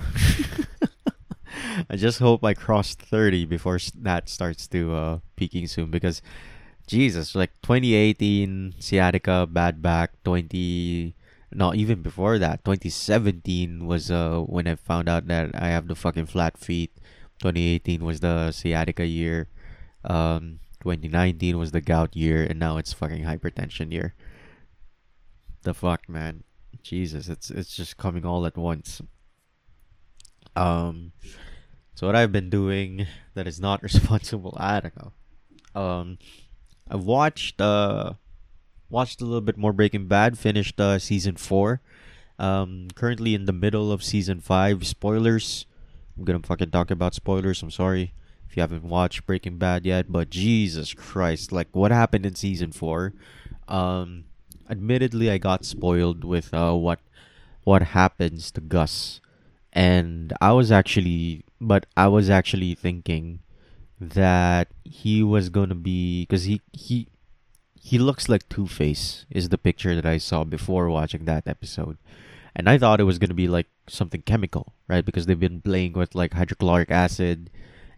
[1.91, 6.23] I just hope I cross 30 before that starts to uh peaking soon because
[6.87, 11.15] Jesus, like 2018 sciatica bad back 20
[11.53, 15.99] no even before that 2017 was uh when I found out that I have the
[15.99, 16.95] fucking flat feet.
[17.43, 19.49] 2018 was the sciatica year.
[20.05, 24.15] Um 2019 was the gout year and now it's fucking hypertension year.
[25.63, 26.45] The fuck man.
[26.83, 29.03] Jesus it's it's just coming all at once
[30.57, 31.12] um,
[31.95, 35.81] so what I've been doing that is not responsible, I don't know.
[35.81, 36.19] Um,
[36.90, 38.14] I've watched uh,
[38.88, 40.38] watched a little bit more Breaking Bad.
[40.38, 41.81] Finished uh, season four.
[42.38, 44.87] Um, currently in the middle of season five.
[44.87, 45.66] Spoilers.
[46.16, 47.62] I'm gonna fucking talk about spoilers.
[47.62, 48.14] I'm sorry
[48.49, 52.73] if you haven't watched Breaking Bad yet, but Jesus Christ, like what happened in season
[52.73, 53.12] four?
[53.69, 54.25] Um,
[54.71, 57.01] admittedly, I got spoiled with uh what
[57.64, 59.21] what happens to Gus
[59.77, 63.41] and I was actually, but I was actually thinking
[64.01, 67.09] that he was gonna be because he he
[67.79, 71.99] he looks like Two Face is the picture that I saw before watching that episode,
[72.55, 75.05] and I thought it was gonna be like something chemical, right?
[75.05, 77.51] Because they've been playing with like hydrochloric acid,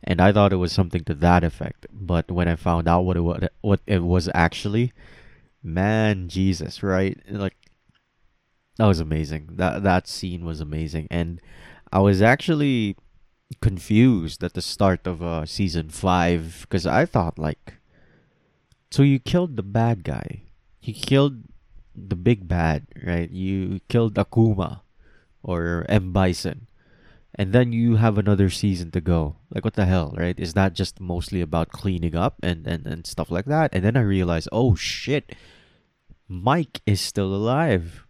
[0.02, 1.86] and I thought it was something to that effect.
[1.92, 4.92] But when I found out what it was, what it was actually,
[5.62, 7.16] man, Jesus, right?
[7.30, 7.67] Like
[8.78, 9.58] that was amazing.
[9.58, 11.40] That that scene was amazing, and
[11.92, 12.96] I was actually
[13.60, 17.74] confused at the start of uh, season five because I thought like,
[18.90, 20.42] so you killed the bad guy,
[20.80, 21.42] you killed
[21.96, 23.28] the big bad, right?
[23.28, 24.82] You killed Akuma
[25.42, 26.68] or M Bison,
[27.34, 29.36] and then you have another season to go.
[29.50, 30.38] Like what the hell, right?
[30.38, 33.74] Is that just mostly about cleaning up and and and stuff like that?
[33.74, 35.34] And then I realized, oh shit,
[36.28, 38.06] Mike is still alive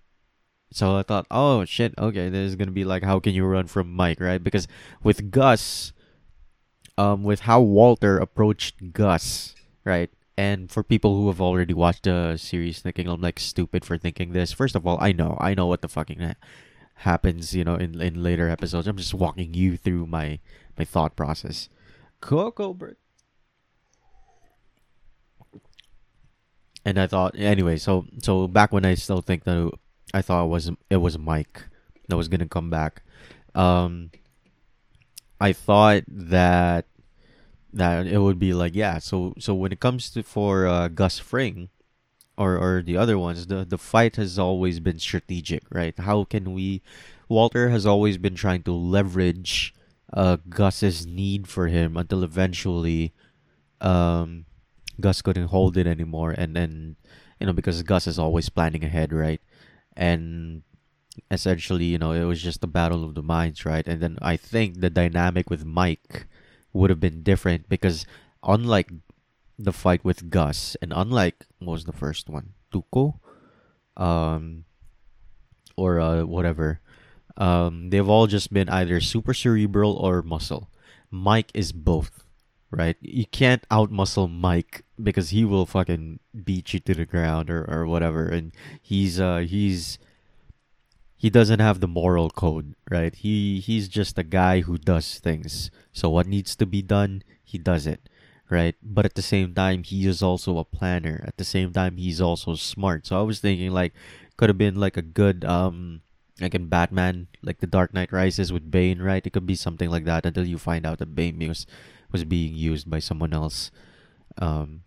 [0.71, 3.67] so I thought, oh shit, okay, this is gonna be like how can you run
[3.67, 4.43] from Mike, right?
[4.43, 4.69] Because
[5.03, 5.93] with Gus,
[6.97, 9.55] um, with how Walter approached Gus,
[9.85, 10.11] right?
[10.37, 14.33] And for people who have already watched the series, thinking I'm like stupid for thinking
[14.33, 14.53] this.
[14.53, 16.35] First of all, I know, I know what the fucking ha-
[16.97, 18.87] happens, you know, in in later episodes.
[18.87, 20.39] I'm just walking you through my
[20.79, 21.69] my thought process.
[22.21, 22.97] Coco Bird.
[26.85, 29.73] And I thought, anyway, so so back when I still think that
[30.15, 31.65] I thought it was it was Mike
[32.09, 33.03] that was gonna come back.
[33.55, 34.11] Um,
[35.41, 36.87] I thought that
[37.73, 38.99] that it would be like yeah.
[38.99, 41.69] So so when it comes to for uh, Gus Fring,
[42.37, 45.99] or or the other ones, the the fight has always been strategic, right?
[45.99, 46.83] How can we?
[47.29, 49.75] Walter has always been trying to leverage
[50.13, 53.13] uh, Gus's need for him until eventually,
[53.83, 54.47] um,
[55.01, 56.97] Gus couldn't hold it anymore, and then
[57.41, 59.41] you know because Gus is always planning ahead, right?
[59.99, 60.63] And
[61.31, 63.87] essentially, you know, it was just a battle of the minds, right?
[63.87, 66.29] And then I think the dynamic with Mike
[66.73, 68.07] would have been different because
[68.45, 68.93] unlike
[69.59, 73.19] the fight with Gus and unlike was the first one, Tuco,
[73.97, 74.65] um,
[75.77, 76.81] or uh, whatever,
[77.37, 80.71] um, they've all just been either super cerebral or muscle.
[81.11, 82.23] Mike is both,
[82.71, 82.97] right?
[83.01, 87.87] You can't outmuscle Mike because he will fucking beat you to the ground or, or
[87.87, 88.27] whatever.
[88.27, 89.99] And he's uh he's
[91.17, 93.15] he doesn't have the moral code, right?
[93.15, 95.71] He he's just a guy who does things.
[95.93, 98.09] So what needs to be done, he does it,
[98.51, 98.77] right?
[98.83, 101.25] But at the same time, he is also a planner.
[101.27, 103.07] At the same time, he's also smart.
[103.07, 103.95] So I was thinking like
[104.37, 106.03] could have been like a good um
[106.41, 109.27] like in Batman, like the Dark Knight Rises with Bane, right?
[109.27, 111.67] It could be something like that until you find out that Bane was
[112.11, 113.71] was being used by someone else.
[114.39, 114.83] Um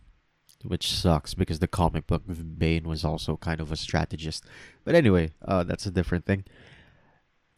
[0.64, 4.46] which sucks because the comic book Bane was also kind of a strategist.
[4.84, 6.46] But anyway, uh, that's a different thing.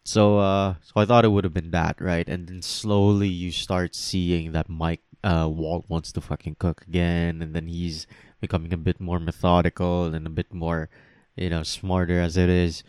[0.05, 2.27] So, uh, so I thought it would have been that, right?
[2.27, 7.41] And then slowly you start seeing that Mike uh, Walt wants to fucking cook again,
[7.41, 8.05] and then he's
[8.41, 10.89] becoming a bit more methodical and a bit more,
[11.37, 12.83] you know, smarter as it is.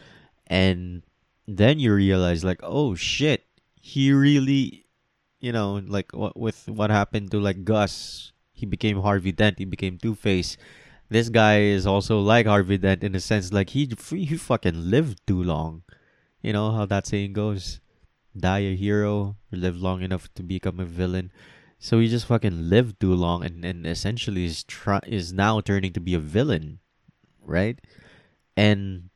[0.49, 1.03] And
[1.47, 3.45] then you realize, like, oh shit,
[3.81, 4.84] he really,
[5.45, 9.59] you know, like what with what happened to like Gus he became Harvey Dent.
[9.59, 10.57] He became Two Face.
[11.11, 15.21] This guy is also like Harvey Dent in a sense, like he he fucking lived
[15.27, 15.83] too long.
[16.41, 17.81] You know how that saying goes:
[18.35, 21.31] die a hero, live long enough to become a villain.
[21.79, 25.93] So he just fucking lived too long, and, and essentially is try is now turning
[25.93, 26.79] to be a villain,
[27.45, 27.79] right?
[28.57, 29.11] And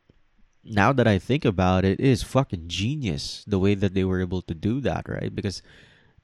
[0.63, 4.21] now that I think about it, it is fucking genius the way that they were
[4.21, 5.35] able to do that, right?
[5.35, 5.63] Because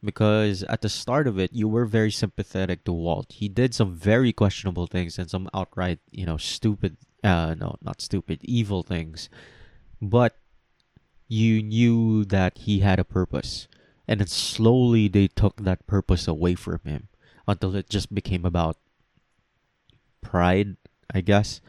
[0.04, 3.32] because at the start of it you were very sympathetic to Walt.
[3.32, 8.00] He did some very questionable things and some outright, you know, stupid uh no, not
[8.00, 9.28] stupid, evil things.
[10.00, 10.36] But
[11.28, 13.66] you knew that he had a purpose.
[14.06, 17.08] And then slowly they took that purpose away from him
[17.48, 18.76] until it just became about
[20.20, 20.76] pride,
[21.12, 21.60] I guess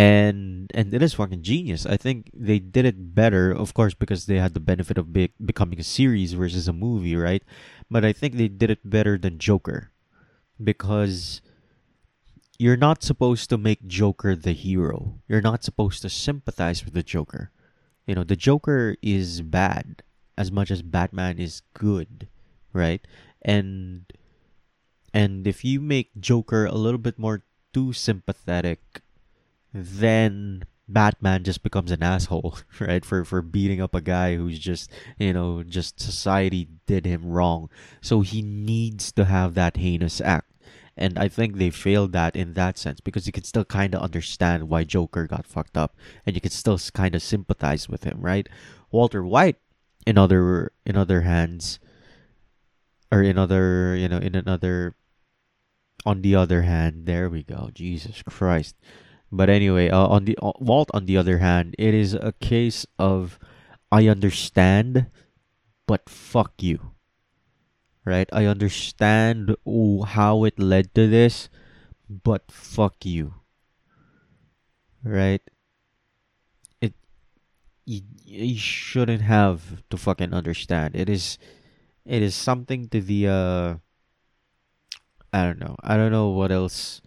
[0.00, 1.84] and and it is fucking genius.
[1.84, 5.36] I think they did it better, of course, because they had the benefit of be-
[5.36, 7.44] becoming a series versus a movie, right?
[7.90, 9.92] But I think they did it better than Joker,
[10.56, 11.42] because
[12.56, 15.20] you're not supposed to make Joker the hero.
[15.28, 17.52] You're not supposed to sympathize with the Joker.
[18.06, 20.00] You know, the Joker is bad
[20.38, 22.26] as much as Batman is good,
[22.72, 23.04] right?
[23.42, 24.08] And
[25.12, 29.04] and if you make Joker a little bit more too sympathetic
[29.72, 33.04] then Batman just becomes an asshole, right?
[33.04, 37.70] For for beating up a guy who's just, you know, just society did him wrong.
[38.00, 40.50] So he needs to have that heinous act.
[40.96, 44.02] And I think they failed that in that sense because you can still kind of
[44.02, 48.20] understand why Joker got fucked up and you can still kind of sympathize with him,
[48.20, 48.48] right?
[48.90, 49.56] Walter White
[50.06, 51.78] in other in other hands
[53.10, 54.94] or in other, you know, in another
[56.04, 57.70] on the other hand, there we go.
[57.72, 58.74] Jesus Christ
[59.32, 62.86] but anyway, uh, on the uh, Walt, on the other hand, it is a case
[62.98, 63.38] of
[63.90, 65.06] I understand,
[65.86, 66.92] but fuck you.
[68.04, 68.28] Right?
[68.32, 71.48] I understand ooh, how it led to this,
[72.08, 73.34] but fuck you.
[75.04, 75.42] Right?
[76.80, 76.94] It
[77.84, 80.96] you, you shouldn't have to fucking understand.
[80.96, 81.38] It is
[82.04, 83.74] it is something to the uh
[85.32, 85.76] I don't know.
[85.84, 87.00] I don't know what else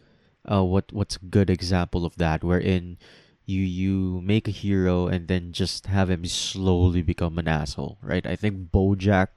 [0.50, 2.98] uh, what what's a good example of that wherein
[3.46, 8.26] you you make a hero and then just have him slowly become an asshole right
[8.26, 9.28] i think bojack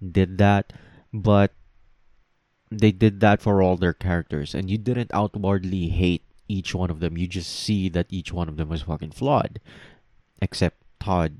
[0.00, 0.72] did that
[1.12, 1.52] but
[2.70, 7.00] they did that for all their characters and you didn't outwardly hate each one of
[7.00, 9.60] them you just see that each one of them was fucking flawed
[10.40, 11.36] except todd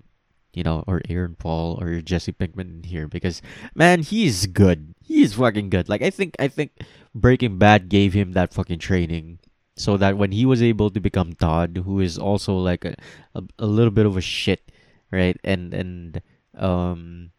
[0.54, 3.42] you know, or Aaron Paul or Jesse Pinkman here because
[3.74, 4.94] man, he's good.
[5.02, 5.88] He's fucking good.
[5.88, 6.70] Like I think I think
[7.14, 9.38] Breaking Bad gave him that fucking training
[9.76, 12.94] so that when he was able to become Todd, who is also like a,
[13.34, 14.70] a, a little bit of a shit,
[15.10, 15.38] right?
[15.44, 16.22] And and
[16.56, 17.30] um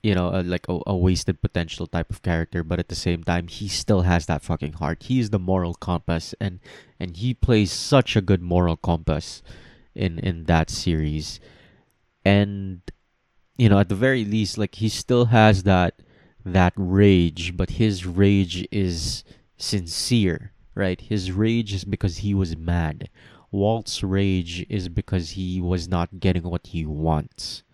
[0.00, 3.24] you know, a, like a, a wasted potential type of character, but at the same
[3.24, 5.02] time, he still has that fucking heart.
[5.02, 6.60] He is the moral compass, and
[7.00, 9.42] and he plays such a good moral compass
[9.94, 11.40] in in that series
[12.24, 12.82] and
[13.56, 15.94] you know at the very least like he still has that
[16.52, 19.24] that rage but his rage is
[19.56, 21.00] sincere right?
[21.00, 23.10] His rage is because he was mad.
[23.50, 27.64] Walt's rage is because he was not getting what he wants.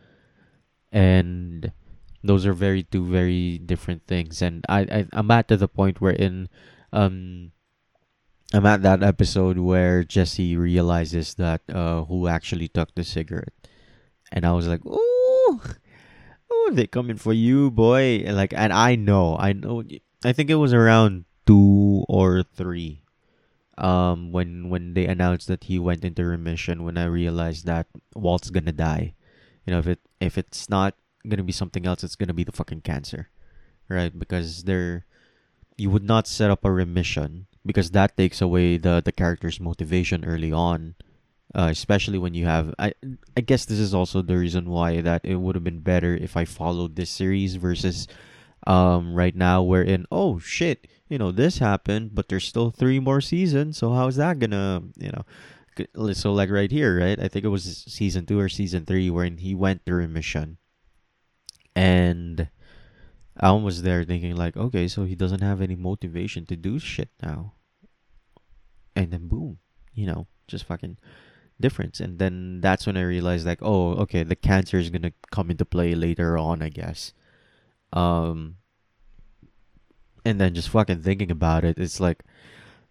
[0.91, 1.71] And
[2.25, 4.41] those are very two very different things.
[4.41, 6.49] And i, I i'm at the point where in
[6.93, 7.53] um
[8.55, 13.53] i'm at that episode where jesse realizes that uh who actually took the cigarette.
[14.33, 15.61] And I was like, "Ooh,
[16.65, 19.83] oh, they coming for you, boy!" And like, and I know, I know.
[20.25, 23.03] I think it was around two or three,
[23.79, 26.85] um, when when they announced that he went into remission.
[26.85, 29.15] When I realized that Walt's gonna die,
[29.67, 30.95] you know, if it if it's not
[31.29, 33.29] gonna be something else, it's gonna be the fucking cancer,
[33.89, 34.17] right?
[34.17, 35.07] Because they're
[35.77, 40.25] you would not set up a remission because that takes away the the character's motivation
[40.25, 40.95] early on.
[41.55, 42.95] Uh, especially when you have I
[43.37, 46.37] I guess this is also the reason why that it would have been better if
[46.37, 48.09] I followed this series versus
[48.67, 52.99] um right now we're in oh shit you know this happened but there's still three
[52.99, 57.45] more seasons so how's that gonna you know so like right here right I think
[57.45, 60.59] it was season two or season three when he went through remission
[61.77, 62.49] and
[63.37, 67.11] I was there thinking like, okay, so he doesn't have any motivation to do shit
[67.23, 67.55] now.
[68.95, 69.59] And then boom,
[69.93, 70.99] you know, just fucking
[71.61, 72.01] difference.
[72.01, 75.65] And then that's when I realized like, oh, okay, the cancer is gonna come into
[75.65, 77.13] play later on, I guess.
[77.93, 78.57] Um
[80.25, 82.25] and then just fucking thinking about it, it's like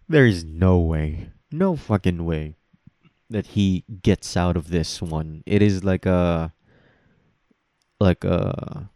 [0.08, 2.56] there is no way, no fucking way
[3.30, 5.42] that he gets out of this one.
[5.46, 6.52] It is like a
[8.00, 8.90] like a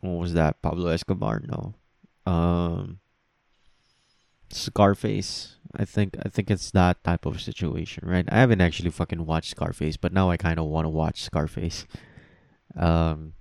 [0.00, 0.62] what was that?
[0.62, 1.42] Pablo Escobar?
[1.46, 1.74] No.
[2.26, 3.00] Um
[4.50, 5.56] Scarface.
[5.76, 8.26] I think I think it's that type of situation, right?
[8.30, 11.86] I haven't actually fucking watched Scarface, but now I kind of want to watch Scarface.
[12.76, 13.34] Um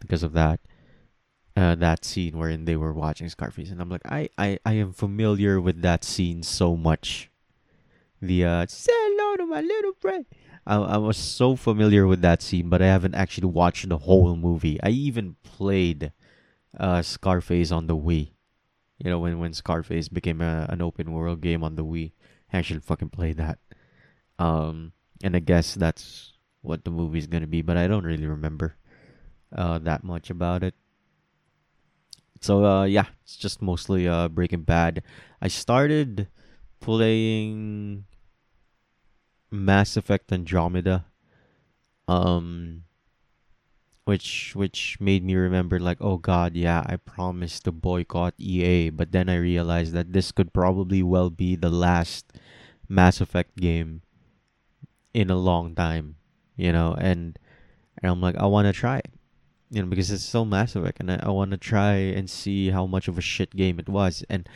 [0.00, 0.60] because of that.
[1.56, 4.92] Uh, that scene wherein they were watching Scarface, and I'm like, I, I, I am
[4.92, 7.30] familiar with that scene so much.
[8.20, 10.26] The uh, say hello to my little friend.
[10.66, 14.36] I, I was so familiar with that scene, but I haven't actually watched the whole
[14.36, 14.78] movie.
[14.82, 16.12] I even played
[16.78, 18.32] uh, Scarface on the Wii.
[18.98, 22.12] You know, when, when Scarface became a, an open world game on the Wii,
[22.52, 23.58] I actually fucking played that.
[24.38, 24.92] Um,
[25.22, 26.32] and I guess that's
[26.62, 28.76] what the movie's gonna be, but I don't really remember
[29.54, 30.74] uh, that much about it.
[32.40, 35.02] So uh, yeah, it's just mostly uh, Breaking Bad.
[35.40, 36.28] I started
[36.80, 38.04] playing
[39.50, 41.06] Mass Effect Andromeda.
[42.08, 42.85] Um
[44.06, 49.10] which which made me remember like oh god yeah I promised to boycott EA but
[49.10, 52.32] then I realized that this could probably well be the last
[52.88, 54.02] Mass Effect game
[55.12, 56.14] in a long time
[56.56, 57.36] you know and
[57.98, 59.10] and I'm like I want to try it
[59.70, 62.70] you know because it's so Mass Effect and I, I want to try and see
[62.70, 64.48] how much of a shit game it was and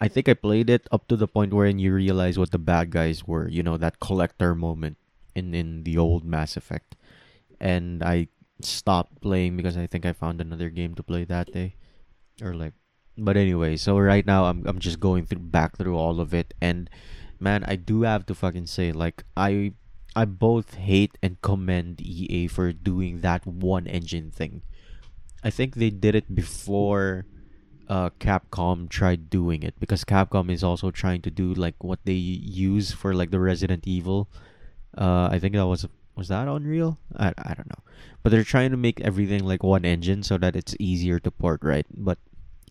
[0.00, 2.90] I think I played it up to the point wherein you realize what the bad
[2.90, 3.48] guys were.
[3.48, 4.98] You know that collector moment
[5.34, 6.96] in in the old Mass Effect,
[7.58, 8.28] and I
[8.60, 11.76] stopped playing because I think I found another game to play that day,
[12.42, 12.74] or like.
[13.18, 16.52] But anyway, so right now I'm I'm just going through back through all of it,
[16.60, 16.90] and
[17.40, 19.72] man, I do have to fucking say like I
[20.14, 24.62] I both hate and commend EA for doing that one engine thing.
[25.44, 27.26] I think they did it before
[27.88, 32.14] uh, Capcom tried doing it because Capcom is also trying to do like what they
[32.14, 34.28] use for like the Resident Evil.
[34.96, 35.86] Uh, I think that was
[36.16, 36.98] was that Unreal?
[37.16, 37.84] I I don't know,
[38.22, 41.60] but they're trying to make everything like one engine so that it's easier to port,
[41.62, 41.86] right?
[41.92, 42.18] But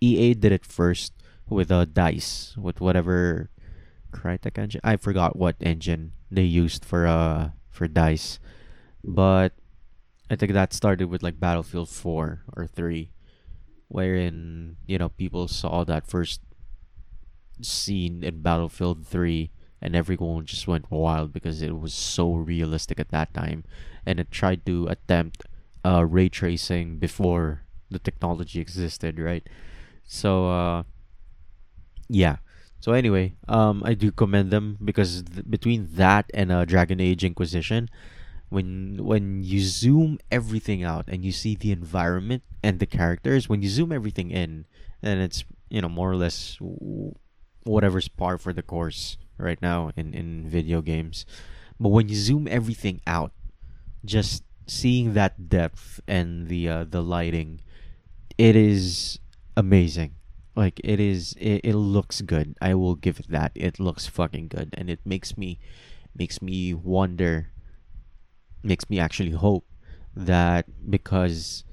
[0.02, 1.14] EA did it first
[1.48, 3.50] with a Dice with whatever
[4.12, 4.82] Crytek engine.
[4.84, 8.40] I forgot what engine they used for uh for Dice,
[9.04, 9.54] but
[10.30, 13.12] I think that started with like Battlefield Four or Three
[13.88, 16.42] wherein you know people saw that first
[17.62, 19.52] scene in Battlefield 3
[19.86, 23.64] and everyone just went wild because it was so realistic at that time.
[24.06, 25.46] And it tried to attempt
[25.86, 27.62] uh, ray tracing before
[27.92, 29.48] the technology existed right?
[30.04, 30.84] So uh,
[32.10, 32.38] yeah.
[32.80, 37.24] So anyway um, i do commend them because th- between that and uh, dragon age
[37.24, 37.90] inquisition
[38.50, 43.64] when when you zoom everything out and you see the environment and the characters when
[43.64, 44.66] you zoom everything in
[45.02, 46.60] then it's you know more or less
[47.64, 51.26] whatever's par for the course right now in in video games.
[51.80, 53.32] But when you zoom everything out
[54.06, 57.62] just seeing that depth and the uh, the lighting
[58.38, 59.20] it is
[59.56, 60.16] amazing.
[60.56, 62.56] Like it is it, it looks good.
[62.62, 63.52] I will give it that.
[63.56, 64.74] It looks fucking good.
[64.78, 65.60] And it makes me
[66.16, 67.52] makes me wonder
[68.64, 69.66] makes me actually hope
[70.16, 71.64] that because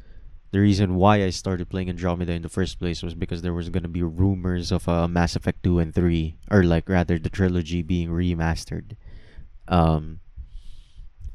[0.52, 3.70] the reason why I started playing Andromeda in the first place was because there was
[3.70, 7.30] going to be rumors of uh, Mass Effect 2 and 3 or like rather the
[7.30, 8.96] trilogy being remastered.
[9.66, 10.20] Um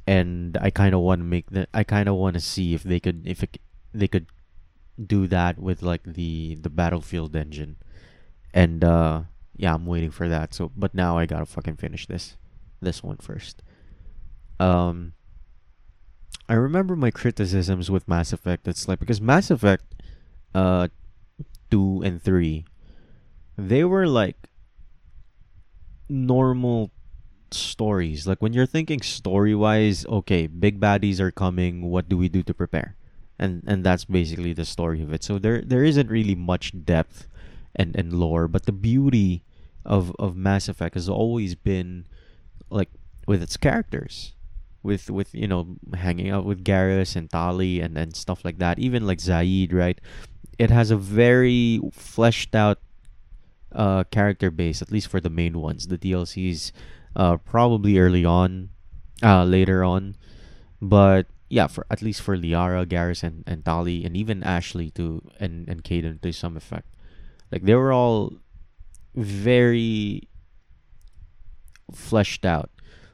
[0.06, 2.84] and I kind of want to make the I kind of want to see if
[2.84, 3.58] they could if it,
[3.94, 4.28] they could
[4.96, 7.78] do that with like the the Battlefield engine.
[8.54, 9.24] And uh
[9.56, 10.54] yeah, I'm waiting for that.
[10.54, 12.38] So but now I got to fucking finish this
[12.82, 13.64] this one first.
[14.60, 15.14] Um
[16.50, 18.68] I remember my criticisms with Mass Effect.
[18.68, 19.84] It's like because Mass Effect,
[20.56, 20.88] uh,
[21.70, 22.66] two and three,
[23.58, 24.38] they were like
[26.08, 26.92] normal
[27.52, 28.28] stories.
[28.28, 31.90] Like when you're thinking story wise, okay, big baddies are coming.
[31.90, 32.96] What do we do to prepare?
[33.40, 35.24] and and that's basically the story of it.
[35.24, 37.28] So there there isn't really much depth
[37.76, 39.44] and and lore, but the beauty
[39.86, 42.06] of of Mass Effect has always been
[42.70, 42.90] like
[43.28, 44.34] with its characters
[44.84, 48.80] with with you know hanging out with Garrus and Tali and and stuff like that
[48.80, 50.00] even like Zaeed, right?
[50.58, 52.80] It has a very fleshed out
[53.74, 55.88] uh character base at least for the main ones.
[55.88, 56.72] The DLCs
[57.16, 58.70] uh probably early on
[59.24, 60.16] uh later on.
[60.82, 65.22] But yeah for at least for Liara Garrus and and Tali and even Ashley to
[65.40, 66.88] and and Kaidan to some effect.
[67.52, 68.34] Like they were all
[69.16, 70.28] very
[71.94, 72.70] fleshed out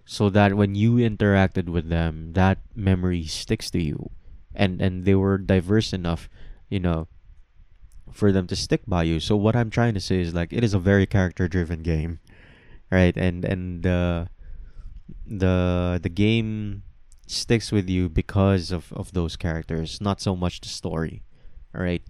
[0.06, 4.12] so that when you interacted with them that memory sticks to you.
[4.56, 6.30] And and they were diverse enough
[6.70, 7.08] you know
[8.12, 9.20] for them to stick by you.
[9.20, 12.20] So what i'm trying to say is like it is a very character driven game
[12.94, 13.18] right?
[13.18, 14.26] And and uh,
[15.26, 16.84] the the game
[17.26, 21.24] sticks with you because of of those characters not so much the story
[21.74, 22.04] all right?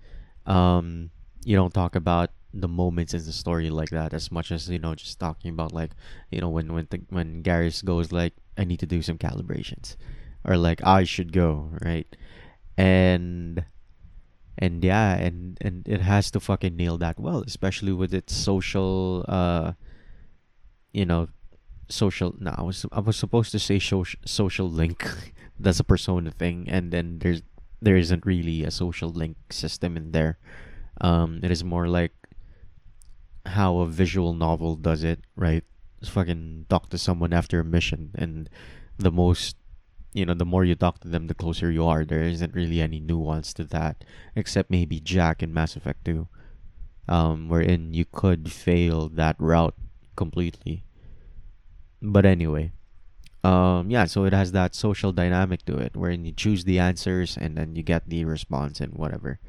[0.46, 1.12] Um
[1.46, 4.78] you don't talk about the moments in the story like that as much as you
[4.78, 5.92] know just talking about like
[6.32, 9.96] you know when when the, when Garrus goes like I need to do some calibrations
[10.46, 12.08] or like I should go right?
[12.78, 13.66] And
[14.58, 19.26] and yeah and and it has to fucking nail that well especially with its social
[19.28, 19.74] uh
[20.92, 21.28] you know
[21.90, 25.10] social no I was I was supposed to say social social link.
[25.60, 27.42] That's a persona thing and then there's
[27.82, 30.38] there isn't really a social link system in there.
[31.02, 32.14] Um it is more like
[33.46, 35.64] how a visual novel does it, right?
[36.00, 38.50] Just fucking talk to someone after a mission, and
[38.98, 39.56] the most,
[40.14, 42.06] you know, the more you talk to them, the closer you are.
[42.06, 44.04] There isn't really any nuance to that,
[44.36, 46.28] except maybe Jack in Mass Effect 2,
[47.08, 49.76] um, wherein you could fail that route
[50.16, 50.84] completely.
[52.02, 52.72] But anyway,
[53.44, 57.38] um, yeah, so it has that social dynamic to it, wherein you choose the answers
[57.38, 59.40] and then you get the response and whatever.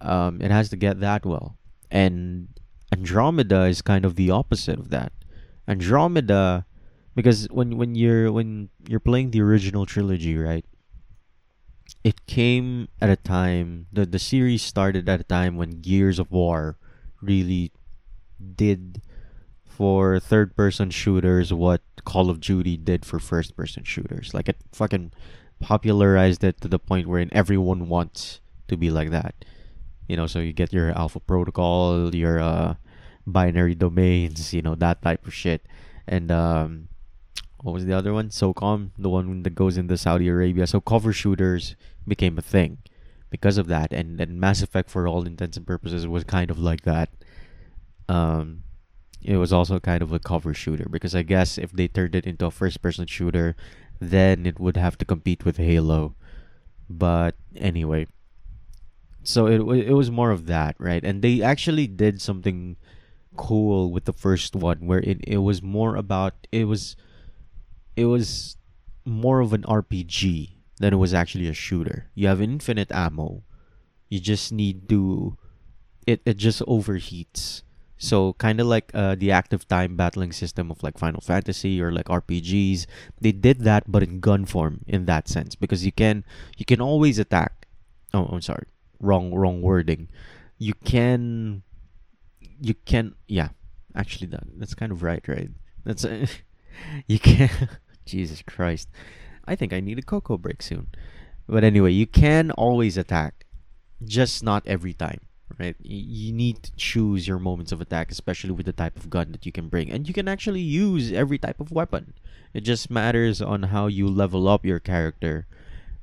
[0.00, 1.56] Um, it has to get that well,
[1.90, 2.48] and
[2.92, 5.12] Andromeda is kind of the opposite of that.
[5.68, 6.66] Andromeda
[7.14, 10.64] because when when you're when you're playing the original trilogy, right?
[12.04, 16.30] It came at a time the the series started at a time when Gears of
[16.30, 16.78] War
[17.20, 17.72] really
[18.38, 19.02] did
[19.64, 24.32] for third person shooters what Call of Duty did for first person shooters.
[24.32, 25.12] Like it fucking
[25.58, 29.34] popularized it to the point wherein everyone wants to be like that.
[30.08, 32.74] You know, so you get your Alpha Protocol, your uh,
[33.26, 35.66] binary domains, you know, that type of shit.
[36.06, 36.88] And um,
[37.62, 38.28] what was the other one?
[38.28, 40.66] SOCOM, the one that goes into Saudi Arabia.
[40.66, 41.74] So cover shooters
[42.06, 42.78] became a thing
[43.30, 43.92] because of that.
[43.92, 47.10] And and Mass Effect, for all intents and purposes, was kind of like that.
[48.08, 48.62] Um,
[49.20, 52.26] it was also kind of a cover shooter because I guess if they turned it
[52.26, 53.56] into a first-person shooter,
[53.98, 56.14] then it would have to compete with Halo.
[56.88, 58.06] But anyway,
[59.26, 59.58] so it
[59.88, 61.02] it was more of that, right?
[61.02, 62.76] And they actually did something
[63.36, 66.96] cool with the first one where it, it was more about it was
[67.96, 68.56] it was
[69.04, 72.08] more of an RPG than it was actually a shooter.
[72.14, 73.42] You have infinite ammo.
[74.08, 75.36] You just need to
[76.06, 77.62] it it just overheats.
[77.98, 81.90] So kind of like uh, the active time battling system of like Final Fantasy or
[81.90, 82.86] like RPGs,
[83.18, 86.22] they did that but in gun form in that sense because you can
[86.56, 87.66] you can always attack.
[88.14, 88.68] Oh, I'm sorry
[89.00, 90.08] wrong wrong wording.
[90.58, 91.62] You can
[92.60, 93.50] you can yeah.
[93.94, 95.50] Actually that that's kind of right, right?
[95.84, 96.26] That's a,
[97.06, 97.50] you can
[98.06, 98.88] Jesus Christ.
[99.46, 100.88] I think I need a cocoa break soon.
[101.48, 103.46] But anyway, you can always attack,
[104.04, 105.20] just not every time,
[105.58, 105.76] right?
[105.80, 109.46] You need to choose your moments of attack, especially with the type of gun that
[109.46, 109.90] you can bring.
[109.90, 112.14] And you can actually use every type of weapon.
[112.52, 115.46] It just matters on how you level up your character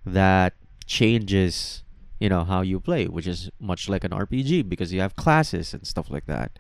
[0.06, 0.54] that
[0.86, 1.84] changes
[2.24, 5.74] you know how you play which is much like an rpg because you have classes
[5.74, 6.58] and stuff like that.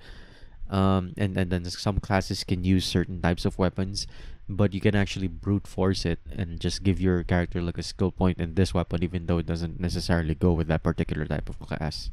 [0.69, 4.07] Um, and, and then some classes can use certain types of weapons
[4.49, 8.11] but you can actually brute force it and just give your character like a skill
[8.11, 11.59] point in this weapon even though it doesn't necessarily go with that particular type of
[11.59, 12.11] class.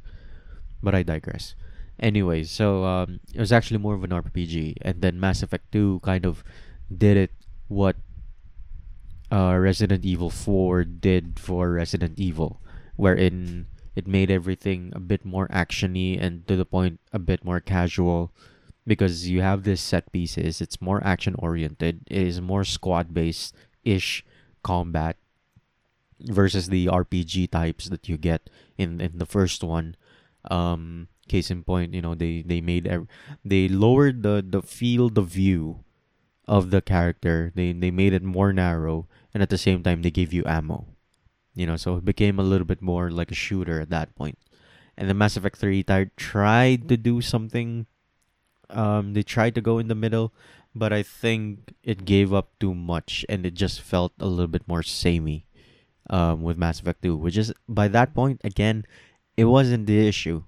[0.82, 1.56] But i digress.
[1.98, 6.00] Anyway so um, it was actually more of an rpg and then mass effect 2
[6.04, 6.44] kind of
[6.86, 7.32] did it
[7.66, 7.96] what
[9.32, 12.60] uh, resident evil 4 did for resident evil
[12.96, 13.66] wherein
[13.96, 18.32] it made everything a bit more actiony and to the point a bit more casual.
[18.86, 23.54] Because you have this set pieces it's more action oriented it is more squad based
[23.84, 24.24] ish
[24.64, 25.16] combat
[26.18, 29.94] versus the rpg types that you get in in the first one.
[30.50, 33.06] Um case in point you know they they made ev-
[33.44, 35.84] they lowered the the field of view
[36.48, 37.52] of the character.
[37.54, 40.88] They they made it more narrow and at the same time they gave you ammo
[41.60, 44.38] You know, so it became a little bit more like a shooter at that point.
[44.96, 47.84] And the Mass Effect 3 tar- tried to do something.
[48.70, 50.32] Um, they tried to go in the middle,
[50.74, 54.66] but I think it gave up too much and it just felt a little bit
[54.66, 55.44] more samey
[56.08, 58.86] um, with Mass Effect 2, which is by that point, again,
[59.36, 60.44] it wasn't the issue.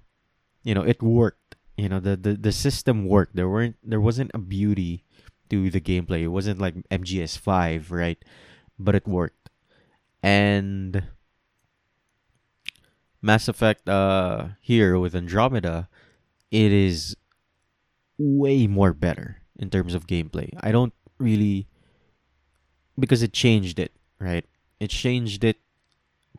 [0.63, 1.57] You know, it worked.
[1.77, 3.35] You know, the, the, the system worked.
[3.35, 5.05] There weren't there wasn't a beauty
[5.51, 6.25] to the gameplay.
[6.25, 8.17] It wasn't like MGS5, right?
[8.79, 9.42] But it worked.
[10.23, 11.03] And
[13.21, 15.89] Mass Effect uh here with Andromeda,
[16.51, 17.15] it is
[18.17, 20.49] way more better in terms of gameplay.
[20.61, 21.67] I don't really
[22.99, 24.45] because it changed it, right?
[24.79, 25.57] It changed it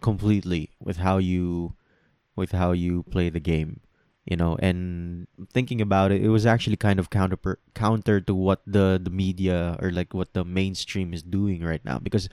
[0.01, 1.75] completely with how you
[2.37, 3.81] with how you play the game,
[4.25, 4.57] you know.
[4.61, 9.11] And thinking about it, it was actually kind of counter counter to what the the
[9.11, 12.29] media or like what the mainstream is doing right now because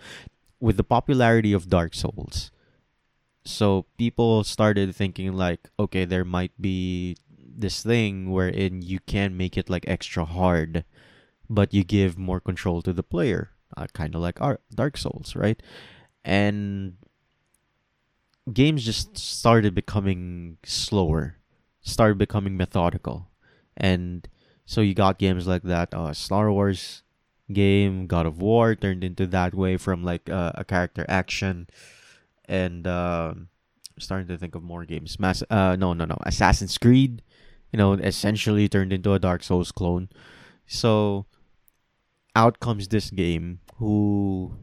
[0.62, 2.52] with the popularity of Dark Souls,
[3.44, 9.58] so people started thinking like, okay, there might be this thing wherein you can make
[9.58, 10.86] it like extra hard,
[11.50, 14.40] but you give more control to the player, uh, kind of like
[14.74, 15.62] Dark Souls, right?
[16.24, 16.98] And
[18.54, 21.38] games just started becoming slower,
[21.82, 23.30] started becoming methodical,
[23.76, 24.28] and
[24.66, 25.94] so you got games like that.
[25.94, 27.02] Uh, Star Wars
[27.54, 31.68] game, God of War turned into that way from like uh, a character action,
[32.46, 33.34] and uh,
[34.00, 35.20] starting to think of more games.
[35.20, 37.22] Mass, uh, no, no, no, Assassin's Creed,
[37.72, 40.10] you know, essentially turned into a Dark Souls clone.
[40.66, 41.26] So,
[42.36, 44.54] out comes this game who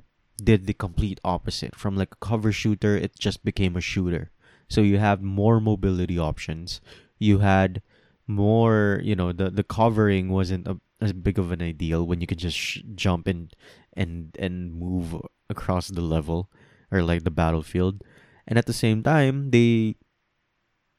[0.43, 1.75] did the complete opposite.
[1.75, 4.31] From like a cover shooter, it just became a shooter.
[4.69, 6.81] So you have more mobility options.
[7.19, 7.83] You had
[8.27, 12.27] more, you know, the the covering wasn't a, as big of an ideal when you
[12.27, 13.55] could just sh- jump and
[13.95, 15.15] and and move
[15.49, 16.51] across the level
[16.91, 18.03] or like the battlefield.
[18.47, 19.97] And at the same time, they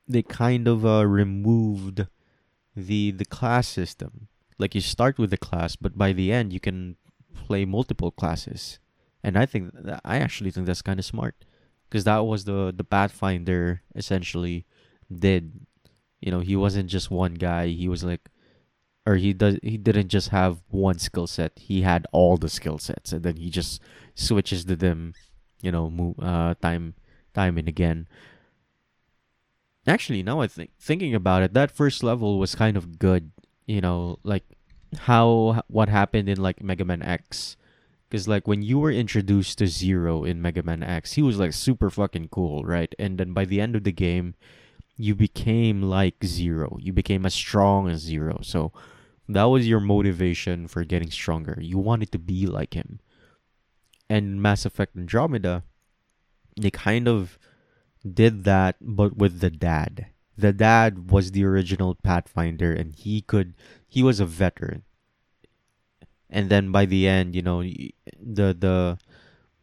[0.07, 2.07] they kind of uh, removed
[2.75, 4.27] the the class system.
[4.57, 6.97] Like you start with the class, but by the end you can
[7.33, 8.79] play multiple classes
[9.23, 11.35] and I think that, I actually think that's kind of smart
[11.89, 14.65] because that was the the Pathfinder essentially
[15.11, 15.65] did.
[16.21, 17.67] You know, he wasn't just one guy.
[17.67, 18.29] He was like,
[19.09, 19.57] or he does.
[19.63, 21.53] He didn't just have one skill set.
[21.55, 23.81] He had all the skill sets, and then he just
[24.13, 25.13] switches to them.
[25.61, 26.93] You know, uh, time,
[27.33, 28.07] time and again.
[29.87, 33.31] Actually, now I think thinking about it, that first level was kind of good.
[33.65, 34.45] You know, like
[35.09, 37.57] how what happened in like Mega Man X
[38.09, 41.53] because like when you were introduced to Zero in Mega Man X, he was like
[41.53, 42.93] super fucking cool, right?
[42.99, 44.35] And then by the end of the game,
[44.97, 46.77] you became like Zero.
[46.79, 48.39] You became as strong as Zero.
[48.41, 48.71] So
[49.29, 51.57] that was your motivation for getting stronger.
[51.61, 52.99] You wanted to be like him.
[54.09, 55.63] And Mass Effect Andromeda,
[56.59, 57.37] they kind of
[58.03, 60.07] did that, but with the dad.
[60.37, 63.53] The dad was the original Pathfinder, and he could.
[63.87, 64.83] He was a veteran
[66.29, 68.97] and then by the end you know the the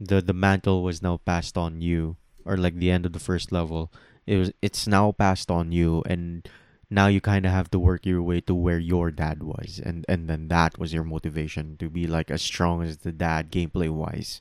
[0.01, 3.53] the the mantle was now passed on you or like the end of the first
[3.53, 3.93] level
[4.27, 6.49] it was it's now passed on you and
[6.91, 10.05] now you kind of have to work your way to where your dad was and
[10.09, 13.91] and then that was your motivation to be like as strong as the dad gameplay
[13.91, 14.41] wise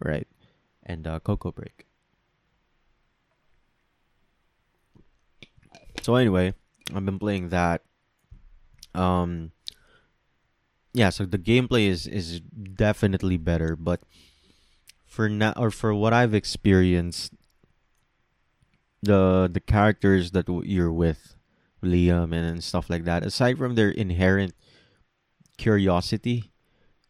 [0.00, 0.28] right?
[0.84, 1.86] And uh coco break.
[6.02, 6.54] So anyway
[6.94, 7.82] i've been playing that.
[8.94, 9.52] Um
[10.92, 14.00] yeah, so the gameplay is is definitely better, but
[15.06, 17.32] for now or for what I've experienced,
[19.02, 21.36] the the characters that you're with,
[21.82, 24.54] Liam and, and stuff like that, aside from their inherent
[25.58, 26.52] curiosity,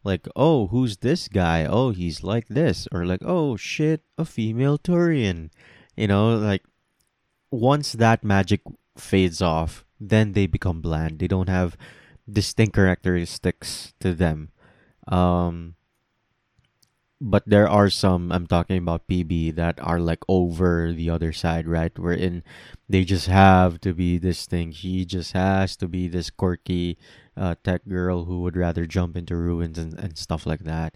[0.03, 1.65] like oh who's this guy?
[1.65, 5.49] Oh he's like this, or like oh shit a female Turian,
[5.95, 6.63] you know like
[7.51, 8.61] once that magic
[8.97, 11.19] fades off, then they become bland.
[11.19, 11.77] They don't have
[12.29, 14.49] distinct characteristics to them.
[15.07, 15.75] Um,
[17.21, 21.67] but there are some I'm talking about Peebee that are like over the other side,
[21.67, 21.97] right?
[21.97, 22.43] Wherein
[22.89, 24.71] they just have to be this thing.
[24.71, 26.97] He just has to be this quirky
[27.37, 30.95] uh, tech girl who would rather jump into ruins and, and stuff like that.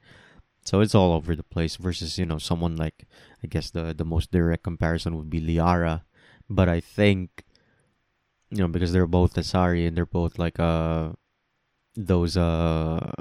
[0.65, 3.05] So it's all over the place versus, you know, someone like
[3.43, 6.03] I guess the the most direct comparison would be Liara.
[6.49, 7.45] But I think
[8.49, 11.13] you know, because they're both Asari and they're both like uh
[11.95, 13.11] those uh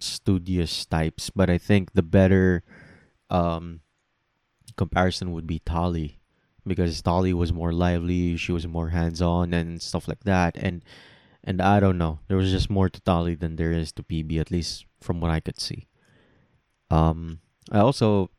[0.00, 2.62] studious types, but I think the better
[3.30, 3.80] um
[4.76, 6.20] comparison would be Tali
[6.66, 10.84] because Tali was more lively, she was more hands-on and stuff like that and
[11.44, 14.40] and I don't know, there was just more to Tali than there is to Peebee
[14.40, 15.86] at least from what I could see.
[16.90, 17.40] Um
[17.70, 18.30] I also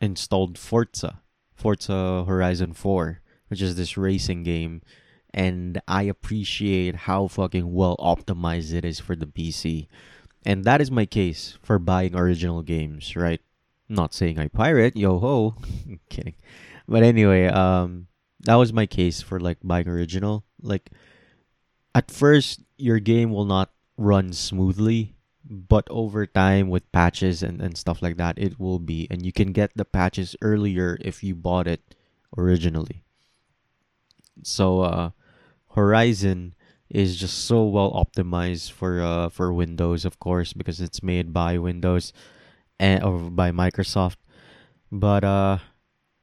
[0.00, 1.20] installed Forza,
[1.54, 4.82] Forza Horizon 4, which is this racing game,
[5.32, 9.86] and I appreciate how fucking well optimized it is for the PC.
[10.46, 13.42] And that is my case for buying original games, right?
[13.90, 15.56] Not saying I pirate, yo ho.
[16.08, 16.38] kidding.
[16.86, 18.06] But anyway, um
[18.46, 20.46] that was my case for like buying original.
[20.62, 20.94] Like
[21.98, 27.76] at first your game will not run smoothly, but over time with patches and, and
[27.76, 29.08] stuff like that, it will be.
[29.10, 31.82] And you can get the patches earlier if you bought it
[32.38, 33.02] originally.
[34.44, 35.10] So uh
[35.74, 36.54] Horizon
[36.88, 41.58] is just so well optimized for uh for Windows, of course, because it's made by
[41.58, 42.12] Windows
[42.78, 44.16] and or by Microsoft.
[44.90, 45.58] But uh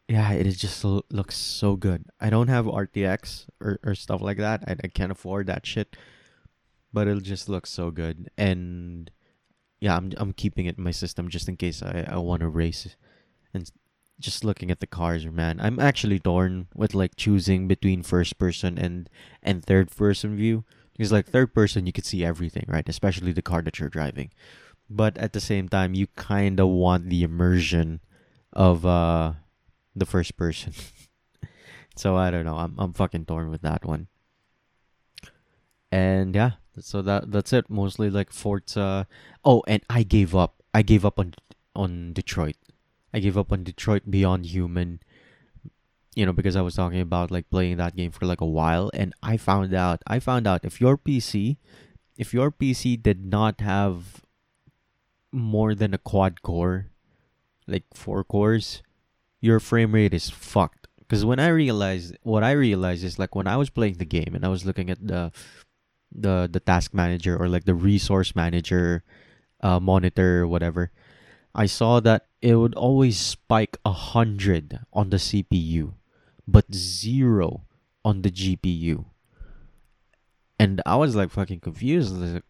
[0.08, 2.06] yeah, it is just looks so good.
[2.20, 4.64] I don't have RTX or, or stuff like that.
[4.68, 5.96] I, I can't afford that shit.
[6.92, 8.30] But it'll just looks so good.
[8.38, 9.10] And
[9.80, 12.50] yeah, I'm I'm keeping it in my system just in case I, I want to
[12.50, 12.96] race.
[13.54, 13.70] And
[14.24, 18.80] just looking at the cars, man, I'm actually torn with like choosing between first person
[18.80, 19.10] and
[19.44, 20.64] and third person view.
[20.96, 22.88] Because like third person, you can see everything, right?
[22.88, 24.32] Especially the car that you're driving.
[24.90, 28.00] But at the same time, you kind of want the immersion
[28.54, 29.34] of uh
[29.96, 30.74] the first person.
[31.96, 32.58] so I don't know.
[32.58, 34.08] I'm I'm fucking torn with that one.
[35.92, 37.70] And yeah, so that that's it.
[37.70, 39.06] Mostly like Forza.
[39.44, 40.64] Oh, and I gave up.
[40.74, 41.36] I gave up on
[41.76, 42.56] on Detroit.
[43.14, 45.00] I gave up on Detroit Beyond Human.
[46.16, 48.92] You know, because I was talking about like playing that game for like a while,
[48.94, 50.02] and I found out.
[50.06, 51.58] I found out if your PC,
[52.18, 54.22] if your PC did not have
[55.32, 56.92] more than a quad core,
[57.68, 58.84] like four cores,
[59.42, 60.88] your frame rate is fucked.
[61.00, 64.34] Because when I realized, what I realized is like when I was playing the game
[64.36, 65.32] and I was looking at the
[66.16, 69.04] the the task manager or like the resource manager
[69.62, 70.92] uh, monitor whatever,
[71.56, 75.94] I saw that it would always spike a hundred on the CPU,
[76.48, 77.64] but zero
[78.04, 79.06] on the GPU.
[80.60, 82.16] And I was like fucking confused.
[82.16, 82.44] Like,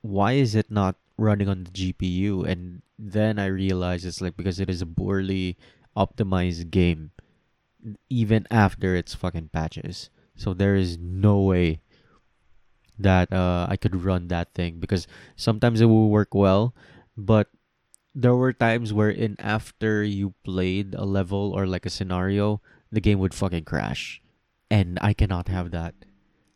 [0.00, 2.48] why is it not running on the GPU?
[2.48, 5.56] And then I realized it's like because it is a poorly
[5.96, 7.10] optimized game
[8.08, 10.10] even after its fucking patches.
[10.36, 11.80] So there is no way
[12.98, 15.06] that uh, I could run that thing because
[15.36, 16.74] sometimes it will work well,
[17.16, 17.48] but
[18.14, 22.60] there were times where in after you played a level or like a scenario,
[22.90, 24.20] the game would fucking crash.
[24.70, 25.94] And I cannot have that.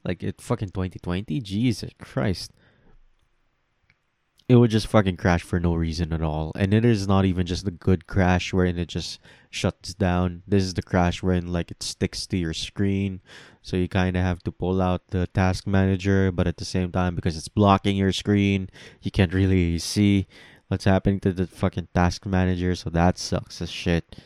[0.05, 2.53] Like it fucking 2020, Jesus Christ
[4.49, 6.53] it would just fucking crash for no reason at all.
[6.55, 9.19] And it is not even just the good crash wherein it just
[9.51, 10.43] shuts down.
[10.47, 13.21] This is the crash wherein like it sticks to your screen.
[13.61, 16.93] So you kind of have to pull out the task manager, but at the same
[16.93, 18.71] time, because it's blocking your screen,
[19.03, 20.29] you can't really see
[20.69, 22.75] what's happening to the fucking task manager.
[22.75, 24.17] So that sucks as shit.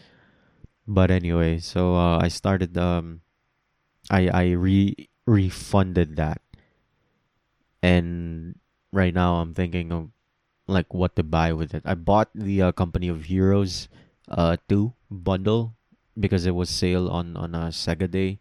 [0.86, 3.20] But anyway, so uh, I started um,
[4.10, 6.42] I I re refunded that,
[7.82, 8.58] and
[8.92, 10.10] right now I'm thinking of
[10.66, 11.82] like what to buy with it.
[11.84, 13.88] I bought the uh, Company of Heroes
[14.30, 15.74] uh 2 bundle
[16.18, 18.38] because it was sale on on a Sega day.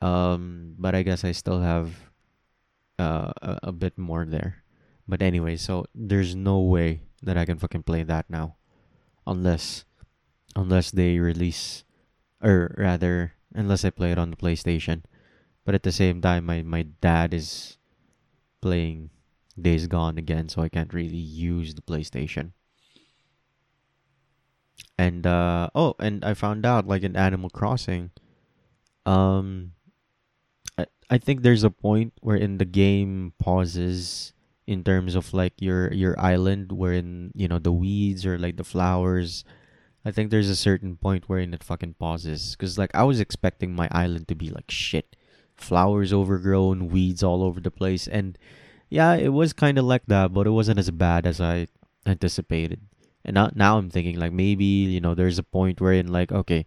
[0.00, 2.10] Um but I guess I still have
[2.98, 4.64] uh a, a bit more there.
[5.08, 8.56] But anyway, so there's no way that I can fucking play that now
[9.26, 9.84] unless
[10.54, 11.84] unless they release
[12.42, 15.02] or rather unless I play it on the PlayStation.
[15.64, 17.78] But at the same time my my dad is
[18.60, 19.10] playing
[19.60, 22.52] Days Gone again, so I can't really use the PlayStation.
[24.98, 28.10] And uh oh, and I found out like in Animal Crossing,
[29.06, 29.72] um,
[30.76, 34.32] I I think there's a point where in the game pauses
[34.68, 38.68] in terms of like your your island wherein you know the weeds or like the
[38.68, 39.42] flowers
[40.04, 43.72] i think there's a certain point wherein it fucking pauses because like i was expecting
[43.74, 45.16] my island to be like shit
[45.56, 48.36] flowers overgrown weeds all over the place and
[48.90, 51.68] yeah, it was kind of like that, but it wasn't as bad as I
[52.06, 52.80] anticipated.
[53.24, 56.64] And now, now I'm thinking like maybe you know there's a point wherein like okay,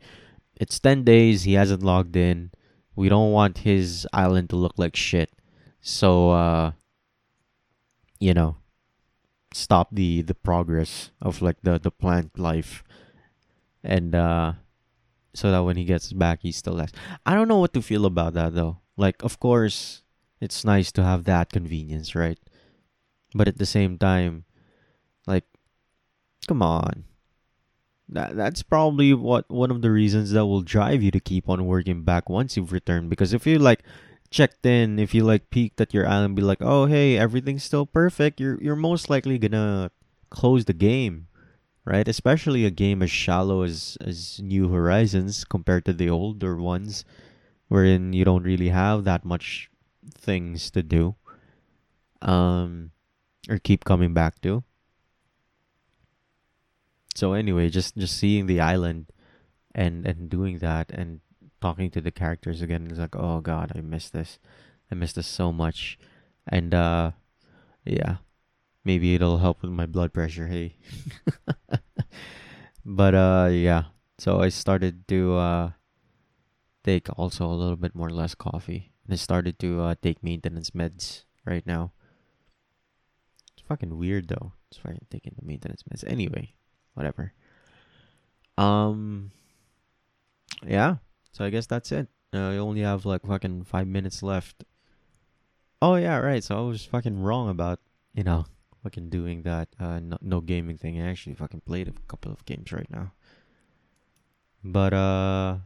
[0.56, 2.52] it's ten days he hasn't logged in.
[2.96, 5.32] We don't want his island to look like shit,
[5.80, 6.72] so uh,
[8.22, 8.58] you know,
[9.54, 12.86] stop the the progress of like the the plant life,
[13.84, 14.54] and uh,
[15.34, 16.94] so that when he gets back he still has.
[17.26, 18.78] I don't know what to feel about that though.
[18.96, 20.04] Like of course
[20.40, 22.40] it's nice to have that convenience, right?
[23.34, 24.46] But at the same time,
[25.28, 25.46] like,
[26.48, 27.06] come on.
[28.10, 31.66] That that's probably what one of the reasons that will drive you to keep on
[31.66, 33.10] working back once you've returned.
[33.10, 33.84] Because if you like
[34.32, 37.86] checked in, if you like peeked at your island, be like, oh hey, everything's still
[37.86, 38.40] perfect.
[38.40, 39.92] You're you're most likely gonna
[40.32, 41.28] close the game,
[41.86, 42.08] right?
[42.08, 47.04] Especially a game as shallow as as New Horizons compared to the older ones,
[47.68, 49.70] wherein you don't really have that much
[50.16, 51.16] things to do,
[52.24, 52.92] um,
[53.50, 54.64] or keep coming back to.
[57.14, 59.12] So anyway, just just seeing the island,
[59.76, 61.20] and and doing that and
[61.62, 64.40] talking to the characters again is like, oh god, I miss this,
[64.92, 65.98] I miss this so much,
[66.48, 67.12] and uh,
[67.86, 68.18] yeah,
[68.84, 70.48] maybe it'll help with my blood pressure.
[70.48, 70.76] Hey.
[72.86, 73.94] but uh yeah.
[74.18, 75.70] So I started to uh
[76.84, 78.92] take also a little bit more less coffee.
[79.06, 81.92] And I started to uh take maintenance meds right now.
[83.54, 84.54] It's fucking weird though.
[84.70, 86.04] It's fucking taking the maintenance meds.
[86.06, 86.54] Anyway,
[86.94, 87.34] whatever.
[88.58, 89.32] Um
[90.66, 90.98] yeah.
[91.32, 92.08] So I guess that's it.
[92.34, 94.64] Uh, I only have like fucking five minutes left.
[95.82, 96.44] Oh yeah, right.
[96.44, 97.80] So I was fucking wrong about
[98.14, 98.46] you know
[98.84, 101.02] fucking doing that uh no, no gaming thing.
[101.02, 103.14] I actually fucking played a couple of games right now.
[104.64, 105.58] But uh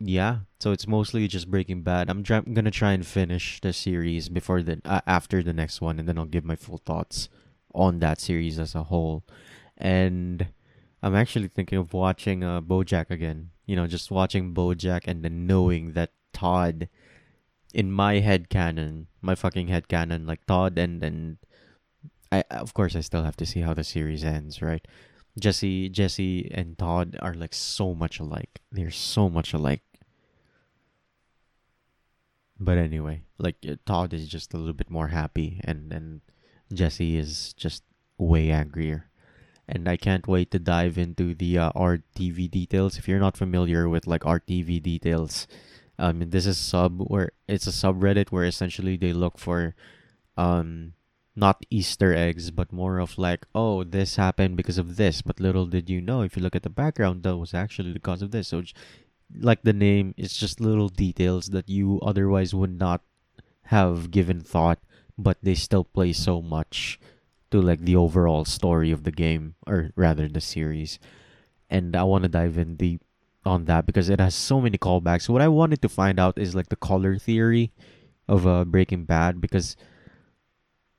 [0.00, 2.10] yeah, so it's mostly just Breaking Bad.
[2.10, 5.98] I'm, I'm gonna try and finish the series before the uh, after the next one,
[5.98, 7.28] and then I'll give my full thoughts
[7.74, 9.24] on that series as a whole.
[9.78, 10.48] And
[11.02, 13.50] I'm actually thinking of watching uh, BoJack again.
[13.66, 16.88] You know, just watching BoJack and then knowing that Todd,
[17.72, 21.38] in my head canon, my fucking head canon, like Todd and and
[22.30, 24.86] I of course I still have to see how the series ends, right?
[25.38, 28.60] Jesse, Jesse, and Todd are like so much alike.
[28.70, 29.82] They're so much alike.
[32.58, 36.20] But anyway, like uh, Todd is just a little bit more happy, and and
[36.72, 37.82] Jesse is just
[38.16, 39.10] way angrier.
[39.66, 42.98] And I can't wait to dive into the uh, RTV details.
[42.98, 45.46] If you're not familiar with like RTV details,
[45.98, 49.74] um, this is sub where it's a subreddit where essentially they look for
[50.36, 50.92] um
[51.36, 55.22] not Easter eggs, but more of like, oh, this happened because of this.
[55.22, 57.98] But little did you know, if you look at the background, that was actually the
[57.98, 58.48] cause of this.
[58.48, 58.62] So,
[59.40, 63.02] like the name, it's just little details that you otherwise would not
[63.68, 64.78] have given thought,
[65.18, 67.00] but they still play so much
[67.54, 70.98] to like the overall story of the game, or rather the series.
[71.70, 73.00] And I want to dive in deep
[73.46, 75.28] on that because it has so many callbacks.
[75.28, 77.70] What I wanted to find out is like the color theory
[78.26, 79.76] of uh, Breaking Bad because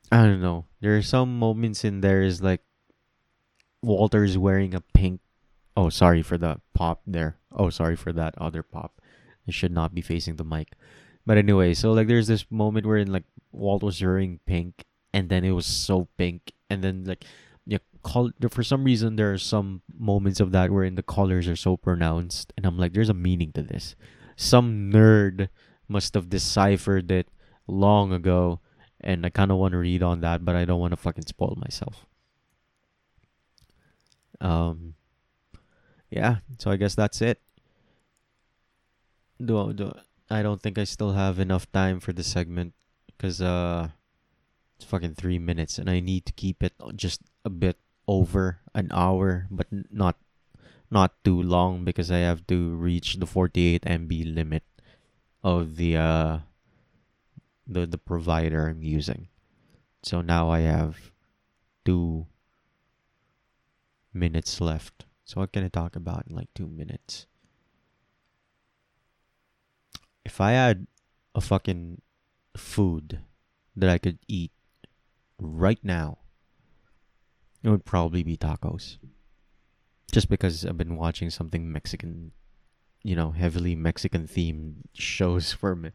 [0.09, 0.63] I don't know.
[0.79, 2.61] There are some moments in there is like
[3.83, 5.19] Walter's wearing a pink.
[5.75, 7.35] Oh, sorry for the pop there.
[7.51, 9.01] Oh, sorry for that other pop.
[9.45, 10.71] It should not be facing the mic.
[11.25, 14.85] But anyway, so like there's this moment where in like Walt was wearing pink,
[15.15, 17.23] and then it was so pink, and then like
[17.65, 21.55] yeah, col- for some reason there are some moments of that wherein the colors are
[21.55, 23.95] so pronounced, and I'm like, there's a meaning to this.
[24.35, 25.47] Some nerd
[25.87, 27.29] must have deciphered it
[27.67, 28.59] long ago
[29.05, 31.27] and I kind of want to read on that, but I don't want to fucking
[31.27, 32.05] spoil myself.
[34.41, 34.95] Um,
[36.09, 36.37] yeah.
[36.57, 37.39] So I guess that's it.
[39.43, 39.93] Do, do
[40.29, 42.73] I don't think I still have enough time for this segment
[43.07, 43.89] because uh,
[44.75, 48.91] it's fucking three minutes, and I need to keep it just a bit over an
[48.91, 50.17] hour, but not
[50.91, 54.63] not too long because I have to reach the 48 MB limit
[55.43, 56.39] of the uh
[57.65, 59.27] the the provider I'm using.
[60.03, 61.11] So now I have
[61.83, 62.27] two
[64.13, 65.05] minutes left.
[65.25, 67.25] So what can I talk about in like two minutes?
[70.23, 70.87] If I had
[71.33, 72.01] a fucking
[72.55, 73.19] food
[73.75, 74.54] that I could eat
[75.39, 76.19] right now,
[77.63, 78.97] it would probably be tacos.
[80.11, 82.31] Just because I've been watching something Mexican,
[83.03, 85.91] you know, heavily Mexican themed shows for me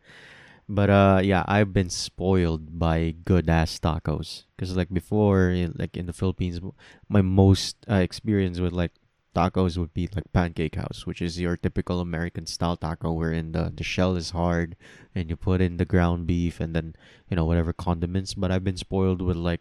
[0.70, 4.44] but uh, yeah, I've been spoiled by good ass tacos.
[4.56, 6.60] Cause like before, like in the Philippines,
[7.08, 8.92] my most uh, experience with like
[9.34, 13.72] tacos would be like Pancake House, which is your typical American style taco, wherein the
[13.74, 14.76] the shell is hard
[15.14, 16.94] and you put in the ground beef and then
[17.28, 18.34] you know whatever condiments.
[18.34, 19.60] But I've been spoiled with like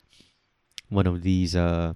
[0.89, 1.93] one of these uh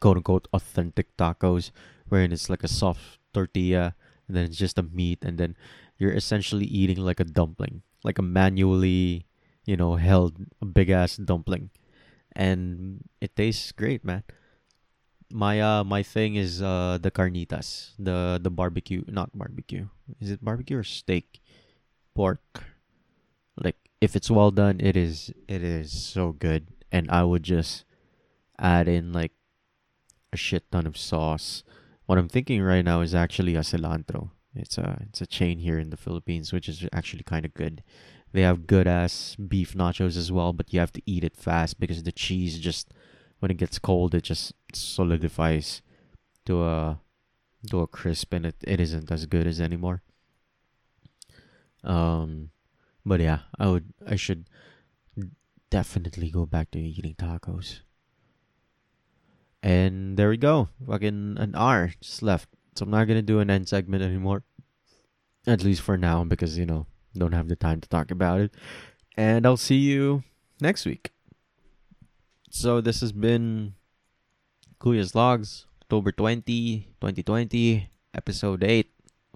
[0.00, 1.70] quote unquote authentic tacos,
[2.08, 3.94] wherein it's like a soft tortilla
[4.26, 5.56] and then it's just a meat and then
[5.98, 9.26] you're essentially eating like a dumpling like a manually,
[9.64, 10.36] you know, held
[10.72, 11.70] big ass dumpling,
[12.32, 14.22] and it tastes great, man.
[15.30, 19.88] My uh my thing is uh the carnitas, the the barbecue, not barbecue.
[20.20, 21.40] Is it barbecue or steak?
[22.14, 22.64] Pork.
[23.56, 27.84] Like if it's well done, it is it is so good, and I would just
[28.58, 29.32] add in like
[30.32, 31.62] a shit ton of sauce.
[32.06, 34.30] What I'm thinking right now is actually a Silantro.
[34.54, 37.82] It's a it's a chain here in the Philippines, which is actually kind of good.
[38.32, 41.80] They have good ass beef nachos as well, but you have to eat it fast
[41.80, 42.92] because the cheese just
[43.38, 45.82] when it gets cold, it just solidifies.
[46.46, 47.00] to a
[47.68, 50.02] to a crisp, and it, it isn't as good as anymore.
[51.84, 52.50] Um,
[53.04, 54.48] but yeah, I would I should
[55.70, 57.80] definitely go back to eating tacos.
[59.62, 60.68] And there we go.
[60.86, 62.48] Fucking an hour just left.
[62.76, 64.42] So I'm not gonna do an end segment anymore.
[65.46, 66.86] At least for now, because you know,
[67.16, 68.54] don't have the time to talk about it.
[69.16, 70.22] And I'll see you
[70.60, 71.10] next week.
[72.50, 73.74] So this has been
[74.80, 78.90] Kuya's Logs, October 20, 2020, episode 8.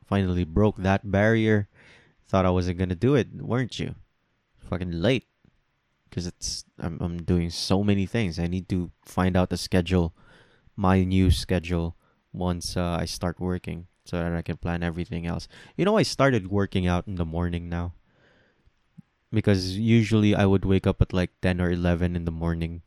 [0.07, 1.69] Finally broke that barrier.
[2.27, 3.95] Thought I wasn't gonna do it, weren't you?
[4.69, 5.27] Fucking late.
[6.09, 8.39] Because it's I'm I'm doing so many things.
[8.39, 10.15] I need to find out the schedule,
[10.77, 11.97] my new schedule,
[12.33, 15.49] once uh, I start working, so that I can plan everything else.
[15.77, 17.93] You know, I started working out in the morning now.
[19.33, 22.83] Because usually I would wake up at like ten or eleven in the morning,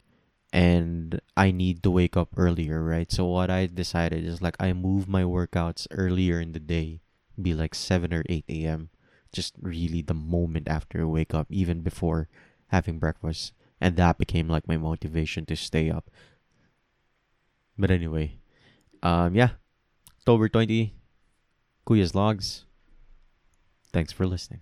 [0.55, 3.11] and I need to wake up earlier, right?
[3.11, 7.03] So what I decided is like I move my workouts earlier in the day,
[7.35, 8.87] be like seven or eight a.m
[9.35, 12.29] just really the moment after I wake up, even before
[12.67, 13.53] having breakfast.
[13.81, 16.09] And that became like my motivation to stay up.
[17.77, 18.39] But anyway,
[19.03, 19.59] um, yeah,
[20.19, 20.95] October 20,
[21.85, 22.63] Kuya's Logs.
[23.91, 24.61] Thanks for listening.